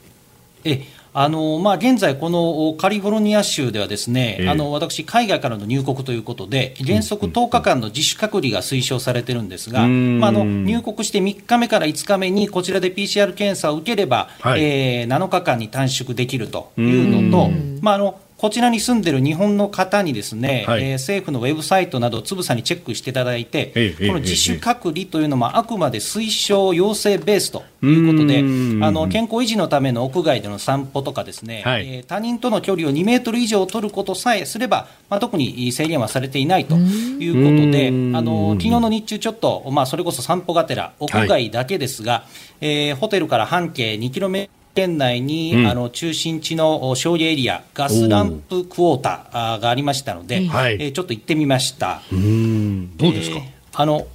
[0.66, 17.52] えあのまあ、現在、このカリフォルニア州ではですね、えー、あの私、海外からの入国ということで、原則10日間の自主隔離が推奨されてるんですが、まあ、あの入国して3日目から5日目にこちらで PCR 検査を受ければ、はい、えー、7日間に短縮できるというのと、
[17.82, 37.92] まあ、あのこちらに住んでる日本の方にですね、はい、えー、政府のウェブサイトなどをつぶさにチェックしていただいて、ええ、この自主隔離というのもあくまで推奨要請ベースということで、あの健康維持のための屋外での散歩とかですね、はい、えー、他人との距離を2メートル以上取ることさえすれば、まあ、特に制限はされていないということで、あ
[38.24, 42.26] の昨日の日中ちょっと、まあ、それこそ散歩がてら屋外だけですが、は
[42.62, 52.02] い、えー、ホテルから半径2キロメートル県内に、うん、あの中心地の商業エリア、ガスランプクォーターがありましたので、えー、ちょっと行ってみました。
[52.12, 54.08] どうですか、えー、あの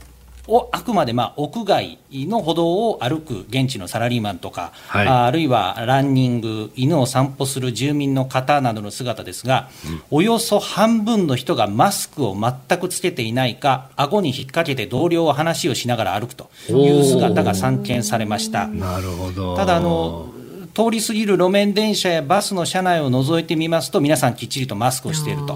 [0.49, 18.69] をあくまでまあ屋外の歩道を歩く現地のサラリーマンとか、はい、あるいはランニング、犬を散歩する住民の方などの姿ですが、うん、およそ半分の人がマスクを全くつけていないか、顎に引っ掛けて同僚は話をしながら歩くという姿が散見されました。
[18.69, 19.57] なるほど。
[19.57, 20.29] ただあの
[20.77, 25.55] 通り過ぎる路面電車やバスの車内を覗いてみますと、皆さんきっちりとマスクをしていると、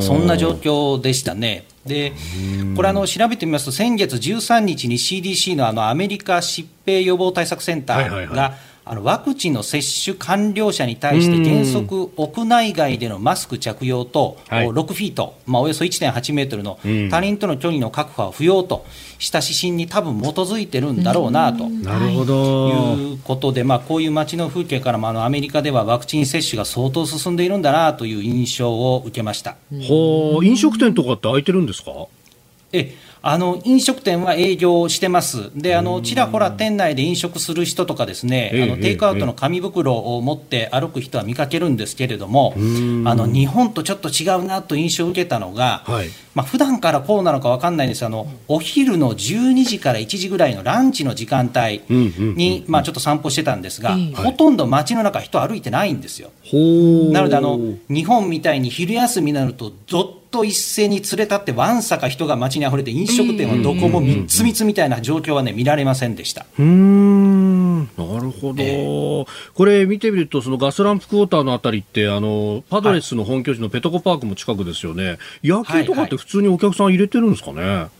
[0.00, 1.64] そんな状況でしたね。
[1.84, 2.12] で
[2.76, 8.54] これあの、調べてみますと、先月13日に CDC のあのアメリカ疾病予防対策センターが、
[8.90, 16.78] あのワクチンの接種完了者に対して原則、屋内外でのマスク着用と、6フィート、まあ、およそ1.8メートルの
[17.10, 18.86] 他人との距離の確保は不要と
[19.18, 22.68] した指針に多分基づいてるんだろうなと、なるほど。
[22.70, 29.56] いうことで、まあ、こういう街の風景からもあのアメリカではワクチン接種が相当進んでいるんだなという印象を受けました。
[29.86, 31.92] ほ飲食店とかって開いてるんですか？
[32.72, 42.58] えあの飲食店は営業してます、であのちらほら店内で飲食する人とか、ですね、あのテイクアウトの紙袋を持って歩く人は見かけるんですけれども、あ
[43.14, 48.04] の日本とちょっと違うなと印象を受けたのが、はい、まあ普段からこうなのか分かんないんです。
[48.04, 56.30] あのお昼の12時から1時ぐらいのランチの時間帯に、まあ、ちょっと散歩してたんですが、ほとんど街の中、人歩いてないんですよ。
[57.12, 57.58] なのであの、
[57.88, 66.46] 日本みたいに昼休みになると、どっと一斉に連れ立ってわんさか人が街にあふれて飲食店はどこも密つ密みたいな状況はね見られませんでした。
[66.58, 67.78] うん。
[67.80, 77.97] なるほど、えー、これ見てみるとそのガスランプクォーターのあたりってあのパドレスの本拠地のペトコパークも近くですよね、野球とかって普通にお客さん入れてるんですかね、はいはい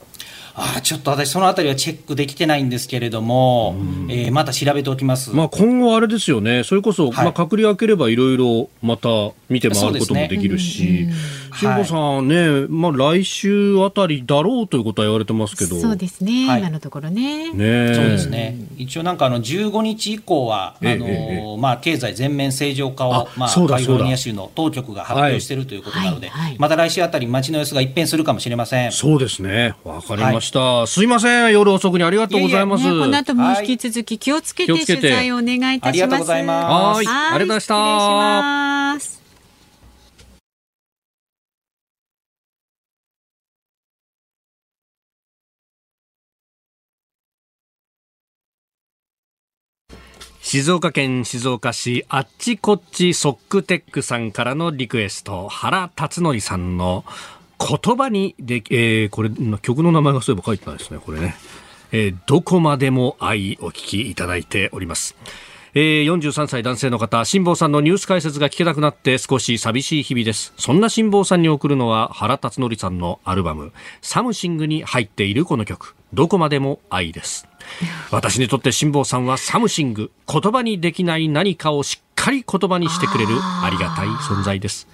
[0.60, 3.76] あちょっと私、そのあたりはチェックできてないんですけれども、
[4.08, 9.08] えー、また調べておきます、まあ、今後、あれですよね、それこそ、はい、まあ、隔離開ければいろいろまた
[9.48, 11.08] 見て回ることもできるし、
[11.58, 17.52] 辛坊、ね、さんね、まあ、来週あたりだろうということは言われてますけど、そうですね、はい、今のところね。
[17.52, 18.56] ねそうですね。
[18.76, 28.92] 一応、なんかあの15日以降は、あのまあ、経済全面正常化を、まあ、カリフォルニア州の当局が発表しているということなので、はい、また来週あたり、街の様子が一変するかもしれません。
[28.92, 29.74] そうですね。
[29.84, 30.47] わかりました、
[30.86, 31.52] すいません。
[31.52, 36.96] 夜遅くにありがとうございます、ね、この後も引き続き気をつけて取材をお願いいたします、ありがとうございます。
[36.96, 37.06] はい。
[37.06, 39.18] ありがとうございました。
[50.40, 55.46] 静岡県静岡市あっちこっちソックテックさんからのリクエスト。
[55.46, 57.04] 原辰徳さんの
[57.58, 59.30] 言葉にで、えー、これ、
[59.60, 61.34] 曲の名前がそういえば書いてないですね、これね。
[61.90, 65.16] えー、どこまでも愛お聞きいただいております。
[65.74, 70.52] えー、43歳男性の方、辛坊さんのニュース解説が聞けなくなって少し寂しい日々です。
[70.56, 77.46] そんな辛坊さんに送るのは原辰徳さんのアルバム、サムシングに入っているこの曲、どこまでも愛です。
[78.10, 84.88] 私にとって辛坊さんはサムシング、言葉にできない何かをしっかり言葉にしてくれるありがたい存在です。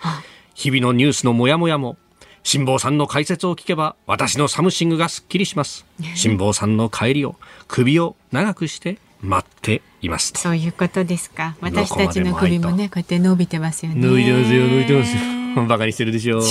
[0.54, 1.96] 日々のニュースのモヤモヤも、
[2.44, 5.84] 辛坊さんの解説を聞けば私のサムシングがすっきりします
[6.14, 7.36] 辛坊さんの帰りを
[7.66, 16.42] 首を長くして待っていますそういうことですか私たちの首もねこうやって伸びてますよね伸びてますよ伸びてますよバカにしてるでしょう。
[16.42, 16.46] 違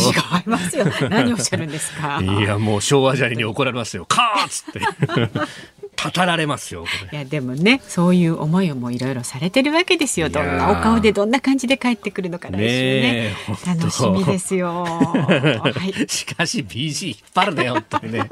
[0.45, 0.85] いますよ。
[1.09, 2.21] 何をおっしゃるんですか。
[2.21, 4.05] いや、もう昭和砂利に怒られますよ。
[4.07, 4.79] カーッつって。
[6.01, 6.85] 語られますよ。
[7.11, 10.29] いやでもねそういう思いをもいろいろされてるわけですよ。
[10.29, 13.35] どんなお顔でどんな感じで帰ってくるのか来週ね
[13.65, 14.83] 楽しみですよ。
[14.83, 18.29] はい、 しかし BG 引っ張るね本当にね。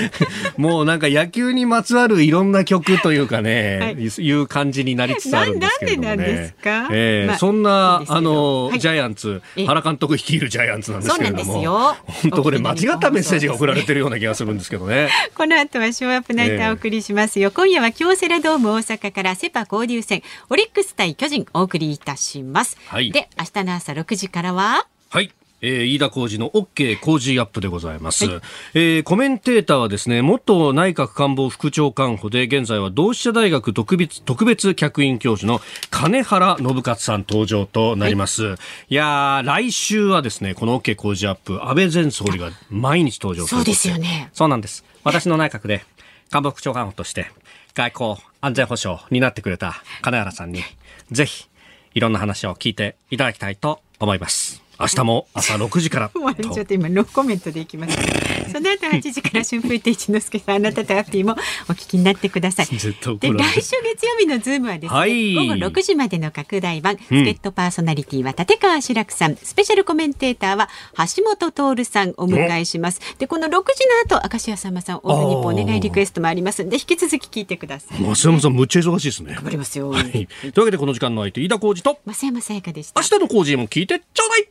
[0.56, 6.08] もうなんか野球にまつわるいろんな曲というかね、はい、いう感じになりつつあるんですけれどもね。
[6.08, 6.88] なんでなんですか？
[6.92, 15.08] えー、まあ、そんなあの、はい、ジャイアンツ原監督率いるジャイアンツなんですけれども、本当これ間違ったメッセージが送られてるような気がするんですけどね。
[15.34, 17.40] この後はショーアップナイターお送りします。
[17.40, 17.50] よ。
[17.50, 22.78] 今夜は京セラドーム大阪からセパ交流戦オリックス対巨人お送りいたします。
[22.86, 24.86] はい、で明日の朝6時からは？
[25.10, 25.30] はい。
[25.64, 28.40] えー、飯田浩二の OK 工事アップでございます、はい、
[28.74, 38.56] えー、コメンテーターはですね元内閣官房副長官補で現在は同志社大学特別特別客員教授の金原信勝さん登場となります、はい、
[38.88, 44.30] いや来週はですねこの OK 工事アップ安倍前総理が毎日登場そうですよね。
[44.32, 44.84] そうなんです。
[45.04, 45.84] 私の内閣で
[46.32, 47.26] 官房副長官として
[47.74, 50.62] 外交安全保障担ってくれた兼原さんに
[51.10, 51.46] ぜひ
[51.94, 54.62] いろんな話を聞いていただきたいと思います。
[54.80, 56.10] 明日も朝6時から。
[56.18, 57.96] もうちょっと今ノーコメントでいきます。
[58.52, 61.32] その後8時から春風亭一之輔さん、あなたとハッピーも
[61.68, 62.66] お聞きになってください。
[62.66, 70.68] で、来週月曜日のズームはですね、はい、午後6時までの拡大版、助っ人パーソナリティは立川志らくさん、スペシャルコメンテーターは
[71.16, 73.00] 橋下徹さんお迎えします。
[73.18, 77.98] で、この6時の後、明石家さんまさん、オールニッポンお願いリクエストもありますんで、引き続き聞いてください。
[78.02, 79.34] 増山さん、むっちゃ忙しいですね。
[79.34, 79.90] 頑張りますよ。
[79.90, 80.10] はい。
[80.10, 83.00] というわけで、この時間の相手、飯田浩二と、増山さやかでした。
[83.00, 84.48] 明日の浩二も聞いてちょうだい